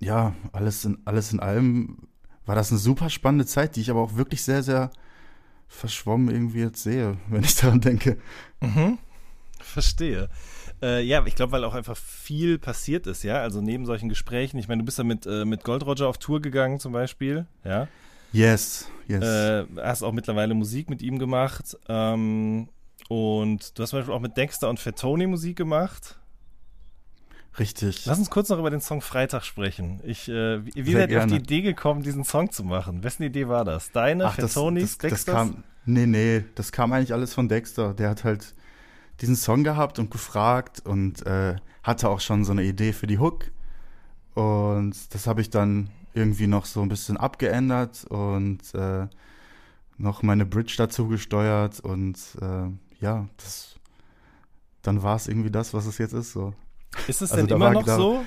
[0.00, 1.98] ja, alles in, alles in allem
[2.46, 4.90] war das eine super spannende Zeit, die ich aber auch wirklich sehr, sehr
[5.68, 8.16] verschwommen irgendwie jetzt sehe, wenn ich daran denke.
[8.60, 8.98] Mhm.
[9.60, 10.28] Verstehe.
[10.82, 13.36] Äh, ja, ich glaube, weil auch einfach viel passiert ist, ja.
[13.42, 16.16] Also neben solchen Gesprächen, ich meine, du bist ja mit, äh, mit Gold Roger auf
[16.18, 17.86] Tour gegangen zum Beispiel, ja.
[18.32, 19.22] Yes, yes.
[19.24, 21.76] Äh, hast auch mittlerweile Musik mit ihm gemacht.
[21.88, 22.68] Ähm,
[23.08, 26.18] und du hast zum Beispiel auch mit Dexter und Fettoni Musik gemacht.
[27.58, 28.06] Richtig.
[28.06, 30.00] Lass uns kurz noch über den Song Freitag sprechen.
[30.04, 31.36] Ich, äh, wie, seid ihr auf die.
[31.36, 33.02] Idee gekommen, diesen Song zu machen?
[33.02, 33.90] Wessen Idee war das?
[33.90, 37.92] Deine, Ach, das, Fettonis, das, das kam, nee, nee, das kam eigentlich alles von Dexter.
[37.92, 38.54] Der hat halt
[39.20, 43.18] diesen Song gehabt und gefragt und äh, hatte auch schon so eine Idee für die
[43.18, 43.50] Hook.
[44.34, 49.06] Und das habe ich dann irgendwie noch so ein bisschen abgeändert und äh,
[49.98, 52.68] noch meine Bridge dazu gesteuert und äh,
[53.04, 53.76] ja, das
[54.82, 56.54] dann war es irgendwie das, was es jetzt ist, so.
[57.06, 58.24] Ist es Also denn immer war- noch da- so?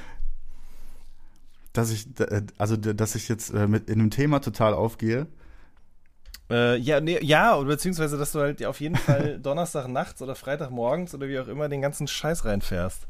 [1.73, 5.25] Dass ich, äh, also dass ich jetzt äh, mit in einem Thema total aufgehe.
[6.51, 10.35] Äh, ja, nee, ja, oder beziehungsweise, dass du halt auf jeden Fall Donnerstag nachts oder
[10.35, 13.07] Freitag morgens oder wie auch immer den ganzen Scheiß reinfährst.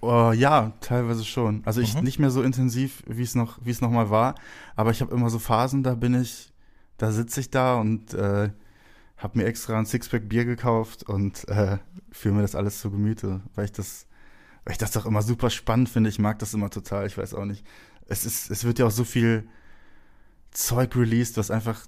[0.00, 1.62] Oh, ja, teilweise schon.
[1.66, 2.04] Also ich Mhm.
[2.04, 4.34] nicht mehr so intensiv, wie es noch, wie es noch mal war.
[4.74, 6.52] Aber ich habe immer so Phasen, da bin ich,
[6.98, 8.50] da sitze ich da und äh,
[9.18, 11.78] habe mir extra ein Sixpack Bier gekauft und äh,
[12.12, 14.06] führe mir das alles zu Gemüte, weil ich das,
[14.66, 16.10] weil ich das doch immer super spannend finde.
[16.10, 17.06] Ich mag das immer total.
[17.06, 17.64] Ich weiß auch nicht.
[18.08, 19.48] Es ist, es wird ja auch so viel
[20.50, 21.86] Zeug released, was einfach,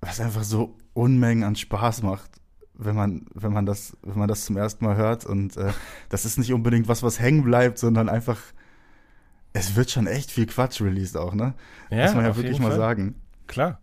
[0.00, 2.30] was einfach so Unmengen an Spaß macht,
[2.74, 5.72] wenn man, wenn man das, wenn man das zum ersten Mal hört und äh,
[6.08, 8.38] das ist nicht unbedingt was, was hängen bleibt, sondern einfach,
[9.52, 11.54] es wird schon echt viel Quatsch released auch, ne?
[11.90, 12.78] Muss man ja wirklich mal Fall.
[12.78, 13.16] sagen.
[13.48, 13.80] Klar.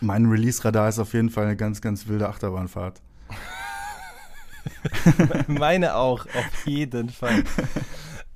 [0.00, 3.02] Mein Release-Radar ist auf jeden Fall eine ganz, ganz wilde Achterbahnfahrt.
[5.46, 7.44] Meine auch, auf jeden Fall.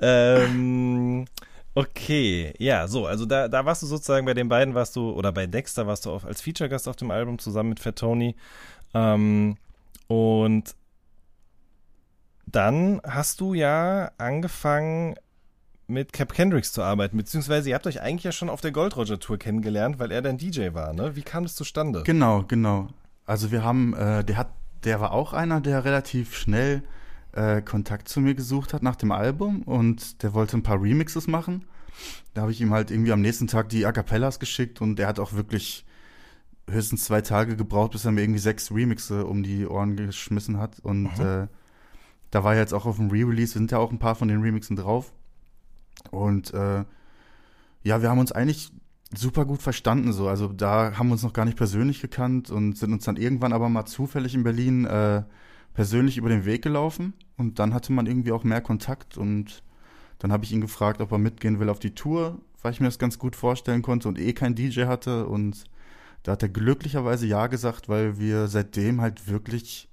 [0.00, 1.26] ähm,
[1.74, 5.32] okay, ja, so, also da, da warst du sozusagen bei den beiden, warst du, oder
[5.32, 8.36] bei Dexter warst du auf, als Feature-Gast auf dem Album zusammen mit Fettoni.
[8.94, 9.56] Ähm,
[10.08, 10.74] und
[12.46, 15.16] dann hast du ja angefangen
[15.86, 18.96] mit Cap Kendricks zu arbeiten, beziehungsweise ihr habt euch eigentlich ja schon auf der Gold
[18.96, 21.16] Roger Tour kennengelernt, weil er dein DJ war, ne?
[21.16, 22.02] Wie kam das zustande?
[22.04, 22.88] Genau, genau.
[23.24, 24.48] Also wir haben, äh, der hat,
[24.84, 26.82] der war auch einer, der relativ schnell
[27.32, 31.26] äh, Kontakt zu mir gesucht hat nach dem Album und der wollte ein paar Remixes
[31.28, 31.64] machen.
[32.34, 35.06] Da habe ich ihm halt irgendwie am nächsten Tag die A Cappellas geschickt und der
[35.06, 35.84] hat auch wirklich
[36.68, 40.78] höchstens zwei Tage gebraucht, bis er mir irgendwie sechs Remixe um die Ohren geschmissen hat.
[40.80, 41.24] Und Mhm.
[41.24, 41.46] äh,
[42.30, 44.76] da war jetzt auch auf dem Re-Release, sind ja auch ein paar von den Remixen
[44.76, 45.12] drauf.
[46.10, 46.84] Und äh,
[47.82, 48.72] ja, wir haben uns eigentlich
[49.14, 50.28] super gut verstanden so.
[50.28, 53.52] Also da haben wir uns noch gar nicht persönlich gekannt und sind uns dann irgendwann
[53.52, 55.22] aber mal zufällig in Berlin äh,
[55.74, 59.62] persönlich über den Weg gelaufen und dann hatte man irgendwie auch mehr Kontakt und
[60.18, 62.86] dann habe ich ihn gefragt, ob er mitgehen will auf die Tour, weil ich mir
[62.86, 65.64] das ganz gut vorstellen konnte und eh kein DJ hatte und
[66.22, 69.88] da hat er glücklicherweise ja gesagt, weil wir seitdem halt wirklich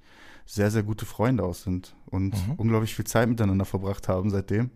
[0.45, 2.53] sehr, sehr gute Freunde aus sind und Mhm.
[2.57, 4.69] unglaublich viel Zeit miteinander verbracht haben seitdem.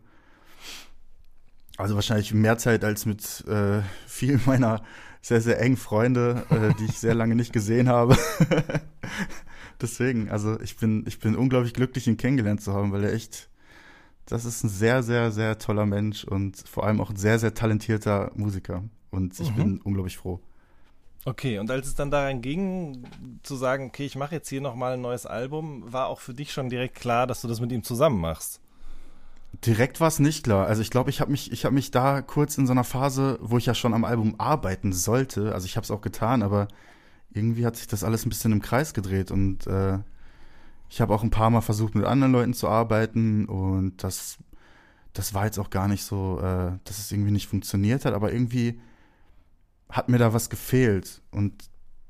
[1.77, 4.83] Also wahrscheinlich mehr Zeit als mit äh, vielen meiner
[5.21, 8.17] sehr, sehr engen Freunde, äh, die ich sehr lange nicht gesehen habe.
[9.81, 13.49] Deswegen, also ich bin, ich bin unglaublich glücklich, ihn kennengelernt zu haben, weil er echt,
[14.25, 17.53] das ist ein sehr, sehr, sehr toller Mensch und vor allem auch ein sehr, sehr
[17.53, 18.83] talentierter Musiker.
[19.11, 19.55] Und ich Mhm.
[19.55, 20.39] bin unglaublich froh.
[21.25, 24.93] Okay, und als es dann daran ging, zu sagen, okay, ich mache jetzt hier nochmal
[24.93, 27.83] ein neues Album, war auch für dich schon direkt klar, dass du das mit ihm
[27.83, 28.59] zusammen machst.
[29.65, 30.67] Direkt war es nicht klar.
[30.67, 33.37] Also ich glaube, ich habe mich, ich habe mich da kurz in so einer Phase,
[33.41, 35.53] wo ich ja schon am Album arbeiten sollte.
[35.53, 36.67] Also ich habe es auch getan, aber
[37.31, 39.99] irgendwie hat sich das alles ein bisschen im Kreis gedreht und äh,
[40.89, 44.37] ich habe auch ein paar Mal versucht, mit anderen Leuten zu arbeiten und das,
[45.13, 48.31] das war jetzt auch gar nicht so, äh, dass es irgendwie nicht funktioniert hat, aber
[48.31, 48.79] irgendwie
[49.89, 51.53] hat mir da was gefehlt und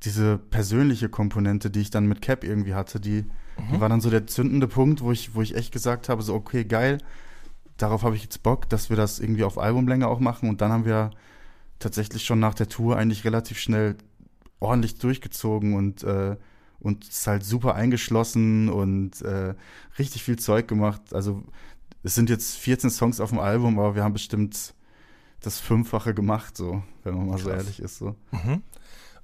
[0.03, 3.25] diese persönliche Komponente, die ich dann mit Cap irgendwie hatte, die,
[3.71, 6.33] die war dann so der zündende Punkt, wo ich, wo ich echt gesagt habe, so
[6.33, 6.97] okay, geil,
[7.77, 10.49] darauf habe ich jetzt Bock, dass wir das irgendwie auf Albumlänge auch machen.
[10.49, 11.11] Und dann haben wir
[11.79, 13.95] tatsächlich schon nach der Tour eigentlich relativ schnell
[14.59, 16.37] ordentlich durchgezogen und äh,
[16.79, 19.55] und ist halt super eingeschlossen und äh,
[19.97, 21.01] richtig viel Zeug gemacht.
[21.13, 21.43] Also
[22.03, 24.73] es sind jetzt 14 Songs auf dem Album, aber wir haben bestimmt
[25.39, 27.63] das Fünffache gemacht, so, wenn man mal so Krass.
[27.63, 27.97] ehrlich ist.
[27.97, 28.15] So.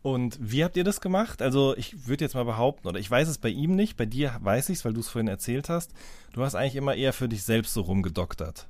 [0.02, 1.42] Und wie habt ihr das gemacht?
[1.42, 4.38] Also ich würde jetzt mal behaupten, oder ich weiß es bei ihm nicht, bei dir
[4.42, 5.92] weiß ich es, weil du es vorhin erzählt hast.
[6.34, 8.68] Du hast eigentlich immer eher für dich selbst so rumgedoktert.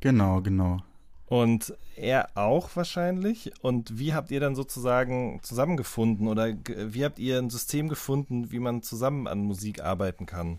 [0.00, 0.82] Genau, genau.
[1.26, 3.52] Und er auch wahrscheinlich.
[3.62, 8.58] Und wie habt ihr dann sozusagen zusammengefunden oder wie habt ihr ein System gefunden, wie
[8.58, 10.58] man zusammen an Musik arbeiten kann?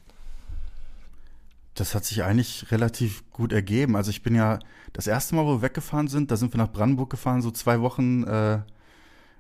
[1.74, 3.96] Das hat sich eigentlich relativ gut ergeben.
[3.96, 4.60] Also ich bin ja
[4.94, 7.82] das erste Mal, wo wir weggefahren sind, da sind wir nach Brandenburg gefahren, so zwei
[7.82, 8.60] Wochen äh,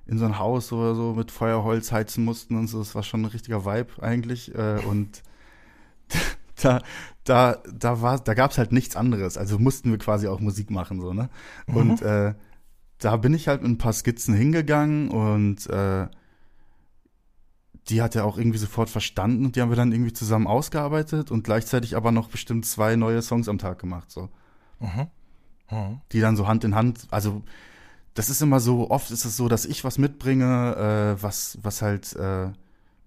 [0.05, 2.79] in so ein Haus oder so mit Feuerholz heizen mussten und so.
[2.79, 4.53] Das war schon ein richtiger Vibe eigentlich.
[4.55, 5.23] Äh, und
[6.61, 6.81] da,
[7.23, 9.37] da, da war, da gab's halt nichts anderes.
[9.37, 11.29] Also mussten wir quasi auch Musik machen, so, ne?
[11.67, 12.33] Und äh,
[12.97, 16.07] da bin ich halt mit ein paar Skizzen hingegangen und äh,
[17.89, 21.31] die hat er auch irgendwie sofort verstanden und die haben wir dann irgendwie zusammen ausgearbeitet
[21.31, 24.29] und gleichzeitig aber noch bestimmt zwei neue Songs am Tag gemacht, so.
[24.79, 25.07] Mhm.
[25.71, 26.01] Mhm.
[26.11, 27.41] Die dann so Hand in Hand, also
[28.13, 31.81] das ist immer so, oft ist es so, dass ich was mitbringe, äh, was, was
[31.81, 32.49] halt, äh,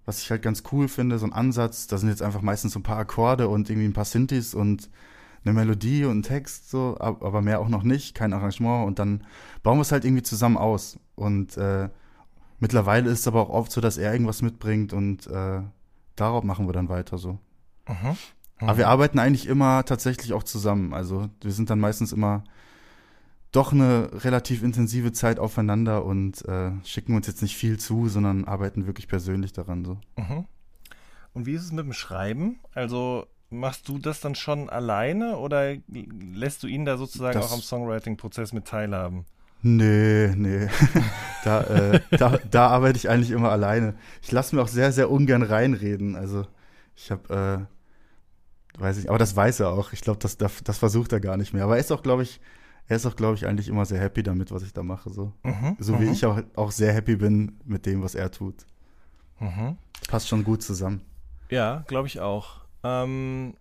[0.05, 2.79] was ich halt ganz cool finde, so ein Ansatz, da sind jetzt einfach meistens so
[2.79, 4.89] ein paar Akkorde und irgendwie ein paar Synthes und
[5.43, 8.97] eine Melodie und ein Text, so, ab- aber mehr auch noch nicht, kein Arrangement und
[8.97, 9.23] dann
[9.61, 10.97] bauen wir es halt irgendwie zusammen aus.
[11.15, 11.89] Und äh,
[12.59, 15.61] mittlerweile ist es aber auch oft so, dass er irgendwas mitbringt und äh,
[16.15, 17.37] darauf machen wir dann weiter so.
[17.87, 18.17] Mhm.
[18.59, 20.93] Aber wir arbeiten eigentlich immer tatsächlich auch zusammen.
[20.93, 22.43] Also wir sind dann meistens immer
[23.55, 28.45] doch eine relativ intensive Zeit aufeinander und äh, schicken uns jetzt nicht viel zu, sondern
[28.45, 29.85] arbeiten wirklich persönlich daran.
[29.85, 29.97] So.
[30.17, 30.45] Mhm.
[31.33, 32.59] Und wie ist es mit dem Schreiben?
[32.73, 35.75] Also machst du das dann schon alleine oder
[36.33, 39.25] lässt du ihn da sozusagen Das- auch am Songwriting-Prozess mit teilhaben?
[39.61, 40.67] Nee, nee.
[41.43, 43.95] da, äh, da, da arbeite ich eigentlich immer alleine.
[44.21, 46.15] Ich lasse mir auch sehr, sehr ungern reinreden.
[46.15, 46.45] Also
[46.95, 47.67] ich habe,
[48.77, 49.91] äh, weiß ich, aber das weiß er auch.
[49.91, 51.63] Ich glaube, das, das, das versucht er gar nicht mehr.
[51.63, 52.39] Aber er ist auch, glaube ich,
[52.87, 55.09] er ist auch, glaube ich, eigentlich immer sehr happy damit, was ich da mache.
[55.09, 55.75] So, Mhm.
[55.79, 56.11] so wie mhm.
[56.11, 58.65] ich auch, auch sehr happy bin mit dem, was er tut.
[59.39, 59.77] Mhm.
[60.07, 61.01] Passt schon gut zusammen.
[61.49, 62.61] Ja, glaube ich auch.
[62.83, 63.55] Ähm,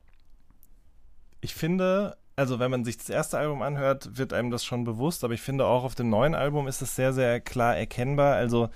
[1.40, 5.24] ich finde, also wenn man sich das erste Album anhört, wird einem das schon bewusst,
[5.24, 8.34] aber ich finde auch auf dem neuen Album ist es sehr, sehr klar erkennbar.
[8.34, 8.68] Also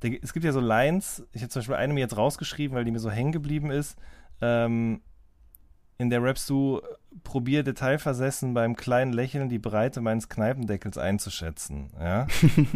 [0.00, 2.92] es gibt ja so Lines, ich habe zum Beispiel eine mir jetzt rausgeschrieben, weil die
[2.92, 3.96] mir so hängen geblieben ist.
[4.40, 5.00] Ähm,
[5.98, 6.80] in der rappst du,
[7.24, 11.90] probier detailversessen beim kleinen Lächeln die Breite meines Kneipendeckels einzuschätzen.
[11.98, 12.26] Ja?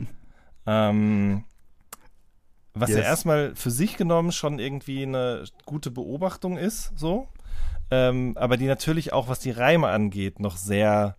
[0.66, 1.44] ähm,
[2.74, 3.06] was ja Yes.
[3.06, 7.28] erstmal für sich genommen schon irgendwie eine gute Beobachtung ist, so.
[7.90, 11.16] Ähm, aber die natürlich auch, was die Reime angeht, noch sehr.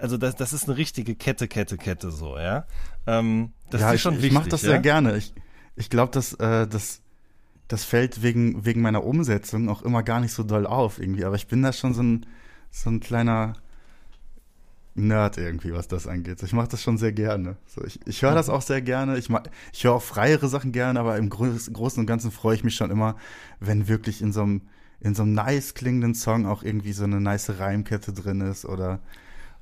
[0.00, 2.66] Also, das, das ist eine richtige Kette, Kette, Kette, so, ja.
[3.06, 4.38] Ähm, das ja, ist ich, schon ich wichtig.
[4.38, 4.70] mache das ja?
[4.70, 5.16] sehr gerne.
[5.16, 5.34] Ich,
[5.74, 7.02] ich glaube, dass äh, das,
[7.68, 11.24] das fällt wegen, wegen meiner Umsetzung auch immer gar nicht so doll auf irgendwie.
[11.24, 12.26] Aber ich bin da schon so ein,
[12.70, 13.54] so ein kleiner
[14.94, 16.42] Nerd irgendwie, was das angeht.
[16.42, 17.56] Ich mache das schon sehr gerne.
[17.66, 18.34] So, ich ich höre Mhm.
[18.34, 19.16] das auch sehr gerne.
[19.16, 22.56] Ich, ma- ich höre auch freiere Sachen gerne, aber im Groß, Großen und Ganzen freue
[22.56, 23.14] ich mich schon immer,
[23.60, 24.62] wenn wirklich in so einem
[25.00, 28.98] in so einem nice klingenden Song auch irgendwie so eine nice Reimkette drin ist oder,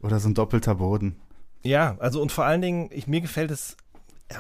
[0.01, 1.17] oder so ein doppelter Boden.
[1.63, 3.77] Ja, also und vor allen Dingen, ich, mir gefällt es,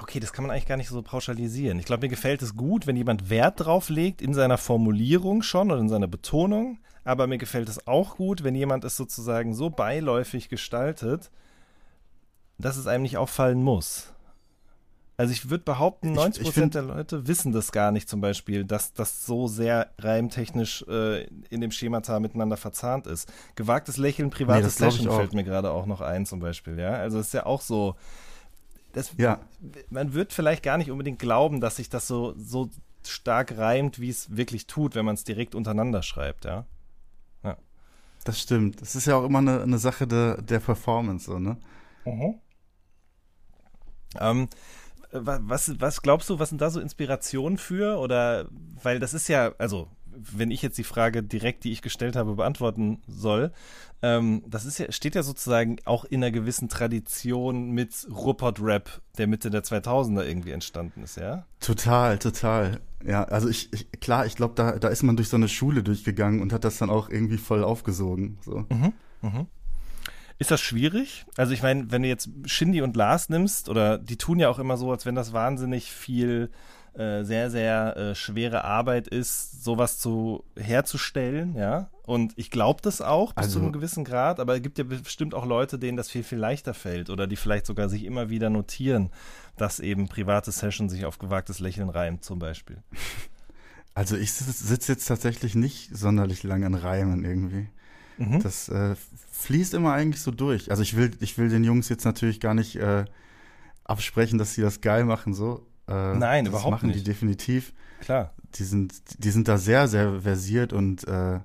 [0.00, 1.78] okay, das kann man eigentlich gar nicht so pauschalisieren.
[1.78, 5.70] Ich glaube, mir gefällt es gut, wenn jemand Wert drauf legt in seiner Formulierung schon
[5.70, 9.70] oder in seiner Betonung, aber mir gefällt es auch gut, wenn jemand es sozusagen so
[9.70, 11.30] beiläufig gestaltet,
[12.58, 14.12] dass es einem nicht auffallen muss.
[15.18, 18.20] Also ich würde behaupten, 90 Ich- ich find- der Leute wissen das gar nicht zum
[18.20, 23.32] Beispiel, dass das so sehr reimtechnisch äh, in dem Schemata miteinander verzahnt ist.
[23.54, 25.16] Gewagtes Lächeln, privates Session auch.
[25.16, 26.90] fällt mir gerade auch noch ein zum Beispiel, ja.
[26.94, 27.94] Also es ist ja auch so,
[28.96, 29.40] das, Ja,
[29.90, 32.70] man wird vielleicht gar nicht unbedingt glauben, dass sich das so, so
[33.06, 36.66] stark reimt, wie es wirklich tut, wenn man es direkt untereinander schreibt, ja.
[38.24, 38.80] das stimmt.
[38.80, 41.56] Das ist ja auch immer eine, eine Sache der, der Performance, so, ne?
[44.18, 44.48] Ähm,
[45.12, 47.98] wa- was, was glaubst du, was sind da so Inspirationen für?
[47.98, 48.48] Oder
[48.82, 49.88] weil das ist ja, also
[50.18, 53.52] wenn ich jetzt die Frage direkt, die ich gestellt habe, beantworten soll,
[54.02, 59.26] ähm, das ist ja, steht ja sozusagen auch in einer gewissen Tradition mit Ruhrpott-Rap, der
[59.26, 61.46] Mitte der 2000er irgendwie entstanden ist, ja?
[61.60, 62.80] Total, total.
[63.04, 65.82] Ja, also ich, ich klar, ich glaube, da, da ist man durch so eine Schule
[65.82, 68.38] durchgegangen und hat das dann auch irgendwie voll aufgesogen.
[68.44, 68.66] So.
[70.38, 71.24] Ist das schwierig?
[71.36, 74.58] Also ich meine, wenn du jetzt Shindy und Lars nimmst, oder die tun ja auch
[74.58, 76.50] immer so, als wenn das wahnsinnig viel
[76.98, 81.90] äh, sehr, sehr äh, schwere Arbeit ist, sowas zu herzustellen, ja.
[82.04, 84.84] Und ich glaube das auch bis Also- zu einem gewissen Grad, aber es gibt ja
[84.84, 88.30] bestimmt auch Leute, denen das viel, viel leichter fällt oder die vielleicht sogar sich immer
[88.30, 89.10] wieder notieren,
[89.56, 92.82] dass eben private Session sich auf gewagtes Lächeln reimt, zum Beispiel.
[93.94, 97.70] Also ich sitze sitz jetzt tatsächlich nicht sonderlich lang an Reimen irgendwie.
[98.18, 98.42] Mhm.
[98.42, 98.94] Das äh,
[99.32, 100.70] fließt immer eigentlich so durch.
[100.70, 103.06] Also ich will, ich will den Jungs jetzt natürlich gar nicht äh,
[103.84, 105.66] absprechen, dass sie das geil machen, so.
[105.88, 107.00] Äh, Nein, das überhaupt machen nicht.
[107.00, 107.72] die definitiv.
[108.00, 108.32] Klar.
[108.54, 111.40] Die sind, die sind da sehr, sehr versiert und äh,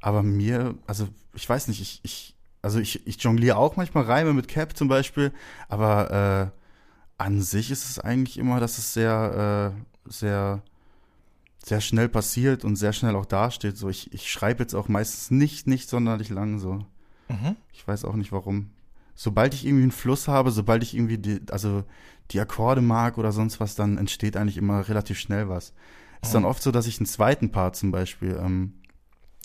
[0.00, 4.32] aber mir, also ich weiß nicht, ich, ich also ich, ich jongliere auch manchmal Reime
[4.32, 5.32] mit Cap zum Beispiel,
[5.68, 10.62] aber äh, an sich ist es eigentlich immer, dass es sehr, äh, sehr,
[11.64, 13.76] sehr schnell passiert und sehr schnell auch dasteht.
[13.76, 16.86] So, ich, ich schreibe jetzt auch meistens nicht, nicht sonderlich lang so.
[17.28, 17.56] Mhm.
[17.72, 18.70] Ich weiß auch nicht warum.
[19.14, 21.84] Sobald ich irgendwie einen Fluss habe, sobald ich irgendwie die, also
[22.30, 25.74] die Akkorde mag oder sonst was, dann entsteht eigentlich immer relativ schnell was.
[26.22, 28.74] Ist dann oft so, dass ich einen zweiten Part zum Beispiel ähm,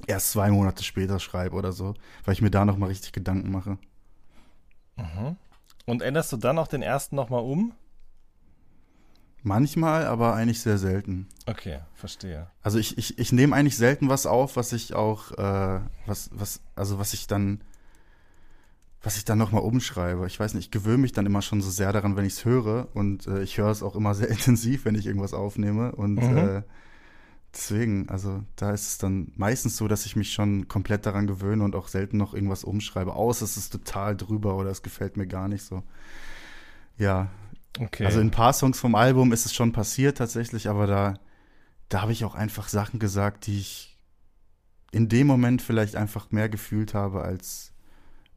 [0.07, 1.93] erst zwei Monate später schreibe oder so,
[2.25, 3.77] weil ich mir da nochmal richtig Gedanken mache.
[5.85, 7.73] Und änderst du dann auch den ersten nochmal um?
[9.43, 11.27] Manchmal, aber eigentlich sehr selten.
[11.45, 12.47] Okay, verstehe.
[12.63, 16.61] Also ich, ich, ich nehme eigentlich selten was auf, was ich auch, äh, was, was,
[16.75, 17.63] also was ich dann,
[19.05, 20.25] was ich dann nochmal umschreibe.
[20.27, 22.45] Ich weiß nicht, ich gewöhne mich dann immer schon so sehr daran, wenn ich es
[22.45, 26.21] höre und äh, ich höre es auch immer sehr intensiv, wenn ich irgendwas aufnehme und
[26.21, 26.29] Mhm.
[26.31, 26.63] äh,
[27.53, 31.63] deswegen, also da ist es dann meistens so, dass ich mich schon komplett daran gewöhne
[31.63, 35.27] und auch selten noch irgendwas umschreibe, außer es ist total drüber oder es gefällt mir
[35.27, 35.83] gar nicht so.
[36.97, 37.29] Ja,
[37.79, 38.05] Okay.
[38.05, 41.15] also in ein paar Songs vom Album ist es schon passiert tatsächlich, aber da,
[41.89, 43.97] da habe ich auch einfach Sachen gesagt, die ich
[44.91, 47.73] in dem Moment vielleicht einfach mehr gefühlt habe, als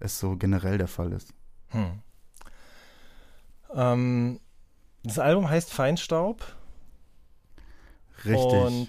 [0.00, 1.32] es so generell der Fall ist.
[1.68, 2.00] Hm.
[3.74, 4.40] Ähm,
[5.02, 6.44] das Album heißt Feinstaub.
[8.24, 8.52] Richtig.
[8.52, 8.88] Und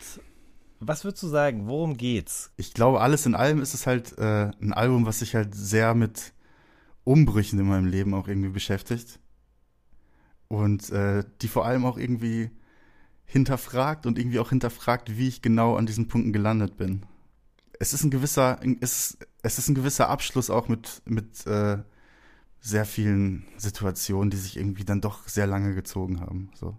[0.80, 1.68] was würdest du sagen?
[1.68, 2.51] Worum geht's?
[2.57, 5.93] ich glaube, alles in allem ist es halt äh, ein Album, was sich halt sehr
[5.93, 6.34] mit
[7.03, 9.20] Umbrüchen in meinem Leben auch irgendwie beschäftigt.
[10.47, 12.49] Und äh, die vor allem auch irgendwie
[13.26, 17.05] hinterfragt und irgendwie auch hinterfragt, wie ich genau an diesen Punkten gelandet bin.
[17.80, 21.78] Es ist ein gewisser, es, es ist ein gewisser Abschluss auch mit, mit äh,
[22.62, 26.52] sehr vielen Situationen, die sich irgendwie dann doch sehr lange gezogen haben.
[26.56, 26.78] So.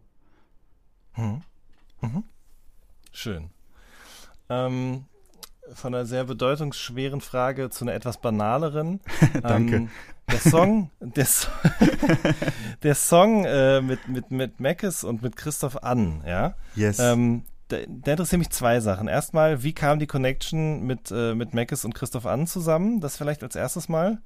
[1.12, 1.42] Hm.
[2.02, 2.24] Mhm.
[3.12, 3.50] Schön.
[4.48, 5.04] Ähm,
[5.72, 9.00] von einer sehr bedeutungsschweren Frage zu einer etwas banaleren.
[9.42, 9.76] Danke.
[9.76, 9.90] Ähm,
[10.30, 11.48] der Song, der, So-
[12.82, 16.54] der Song äh, mit, mit, mit Meckes und mit Christoph Ann, ja.
[16.74, 16.98] Yes.
[16.98, 19.08] Ähm, da, da interessieren mich zwei Sachen.
[19.08, 23.00] Erstmal, wie kam die Connection mit, äh, mit Meckes und Christoph Ann zusammen?
[23.00, 24.20] Das vielleicht als erstes Mal.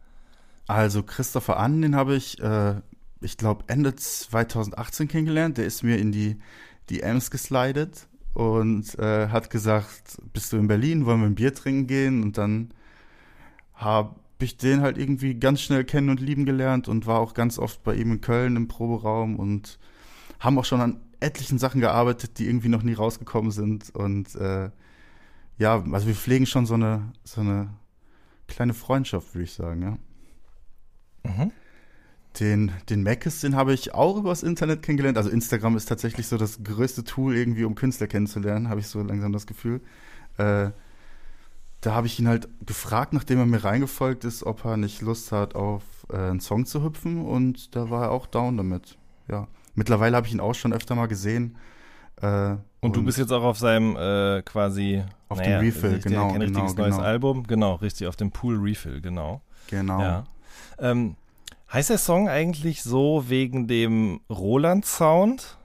[0.66, 2.76] Also Christopher Ann, den habe ich, äh,
[3.20, 5.58] ich glaube, Ende 2018 kennengelernt.
[5.58, 6.38] Der ist mir in die,
[7.00, 11.86] Ems geslidet und äh, hat gesagt, bist du in Berlin, wollen wir ein Bier trinken
[11.86, 12.22] gehen?
[12.22, 12.72] Und dann
[13.74, 17.58] habe ich den halt irgendwie ganz schnell kennen und lieben gelernt und war auch ganz
[17.58, 19.78] oft bei ihm in Köln im Proberaum und
[20.40, 23.94] haben auch schon an etlichen Sachen gearbeitet, die irgendwie noch nie rausgekommen sind.
[23.94, 24.70] Und äh,
[25.58, 27.70] ja, also wir pflegen schon so eine, so eine
[28.48, 29.98] kleine Freundschaft, würde ich sagen, ja.
[31.30, 31.50] Mhm.
[32.40, 35.16] Den, den Macis, den habe ich auch übers Internet kennengelernt.
[35.16, 39.00] Also Instagram ist tatsächlich so das größte Tool irgendwie, um Künstler kennenzulernen, habe ich so
[39.02, 39.80] langsam das Gefühl.
[40.36, 40.70] Äh,
[41.80, 45.32] da habe ich ihn halt gefragt, nachdem er mir reingefolgt ist, ob er nicht Lust
[45.32, 48.98] hat, auf äh, einen Song zu hüpfen und da war er auch down damit.
[49.28, 49.46] Ja.
[49.74, 51.56] Mittlerweile habe ich ihn auch schon öfter mal gesehen.
[52.20, 56.28] Äh, und, du bist jetzt auch auf seinem äh, quasi auf naja, dem Refill, genau,
[56.28, 56.88] kein genau, richtiges genau.
[56.88, 59.40] neues Album, genau, richtig auf dem Pool Refill, genau.
[59.68, 60.00] Genau.
[60.00, 60.24] Ja.
[60.78, 61.16] Ähm,
[61.72, 65.58] heißt der Song eigentlich so wegen dem Roland Sound?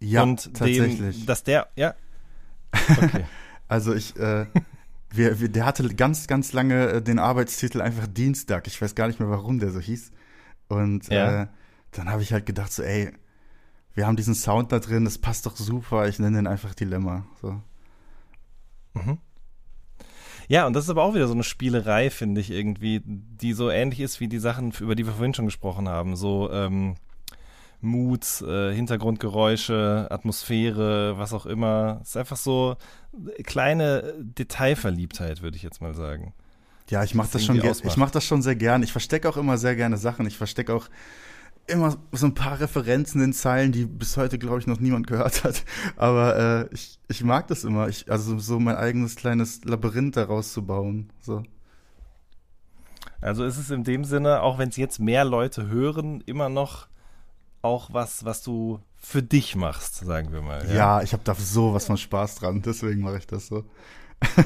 [0.00, 1.18] Ja, und tatsächlich.
[1.18, 1.94] Dem, dass der, ja.
[2.72, 3.24] Okay.
[3.68, 4.46] also ich, äh,
[5.10, 8.66] wir, wir, der hatte ganz, ganz lange äh, den Arbeitstitel einfach Dienstag.
[8.66, 10.12] Ich weiß gar nicht mehr, warum der so hieß.
[10.68, 11.42] Und ja.
[11.42, 11.46] äh,
[11.92, 13.12] dann habe ich halt gedacht, so, ey,
[13.94, 17.26] wir haben diesen Sound da drin, das passt doch super, ich nenne den einfach Dilemma.
[17.40, 17.60] So.
[18.94, 19.18] Mhm.
[20.48, 23.70] Ja, und das ist aber auch wieder so eine Spielerei, finde ich, irgendwie, die so
[23.70, 26.16] ähnlich ist wie die Sachen, über die wir vorhin schon gesprochen haben.
[26.16, 26.94] So ähm,
[27.80, 31.98] Moods, äh, Hintergrundgeräusche, Atmosphäre, was auch immer.
[32.02, 32.76] Es ist einfach so
[33.44, 36.32] kleine Detailverliebtheit, würde ich jetzt mal sagen.
[36.88, 38.82] Ja, ich mache das, das schon, ich mach das schon sehr gern.
[38.82, 40.26] Ich verstecke auch immer sehr gerne Sachen.
[40.26, 40.88] Ich verstecke auch
[41.68, 45.44] immer so ein paar Referenzen in Zeilen, die bis heute, glaube ich, noch niemand gehört
[45.44, 45.64] hat.
[45.96, 47.88] Aber äh, ich, ich mag das immer.
[47.88, 51.10] Ich, also so mein eigenes kleines Labyrinth daraus zu bauen.
[51.20, 51.42] So.
[53.20, 56.88] Also ist es in dem Sinne, auch wenn es jetzt mehr Leute hören, immer noch
[57.62, 60.64] auch was, was du für dich machst, sagen wir mal.
[60.68, 63.64] Ja, ja ich habe da so was von Spaß dran, deswegen mache ich das so.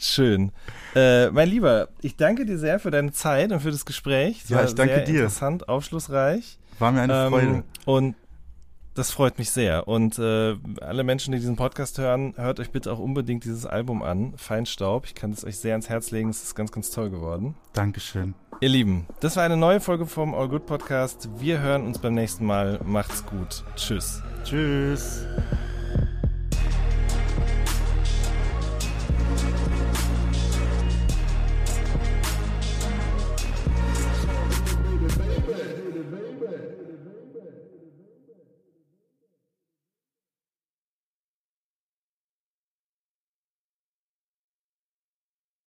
[0.00, 0.50] Schön.
[0.94, 4.40] Äh, mein Lieber, ich danke dir sehr für deine Zeit und für das Gespräch.
[4.44, 5.14] Es ja, ich danke sehr dir.
[5.20, 6.58] Interessant, aufschlussreich.
[6.78, 7.64] War mir eine ähm, Freude.
[7.84, 8.16] Und
[8.94, 9.86] das freut mich sehr.
[9.88, 14.02] Und äh, alle Menschen, die diesen Podcast hören, hört euch bitte auch unbedingt dieses Album
[14.02, 15.04] an, Feinstaub.
[15.04, 16.30] Ich kann es euch sehr ans Herz legen.
[16.30, 17.54] Es ist ganz, ganz toll geworden.
[17.74, 18.34] Dankeschön.
[18.60, 21.28] Ihr Lieben, das war eine neue Folge vom All Good Podcast.
[21.38, 22.80] Wir hören uns beim nächsten Mal.
[22.84, 23.64] Macht's gut.
[23.76, 24.22] Tschüss.
[24.44, 25.26] Tschüss.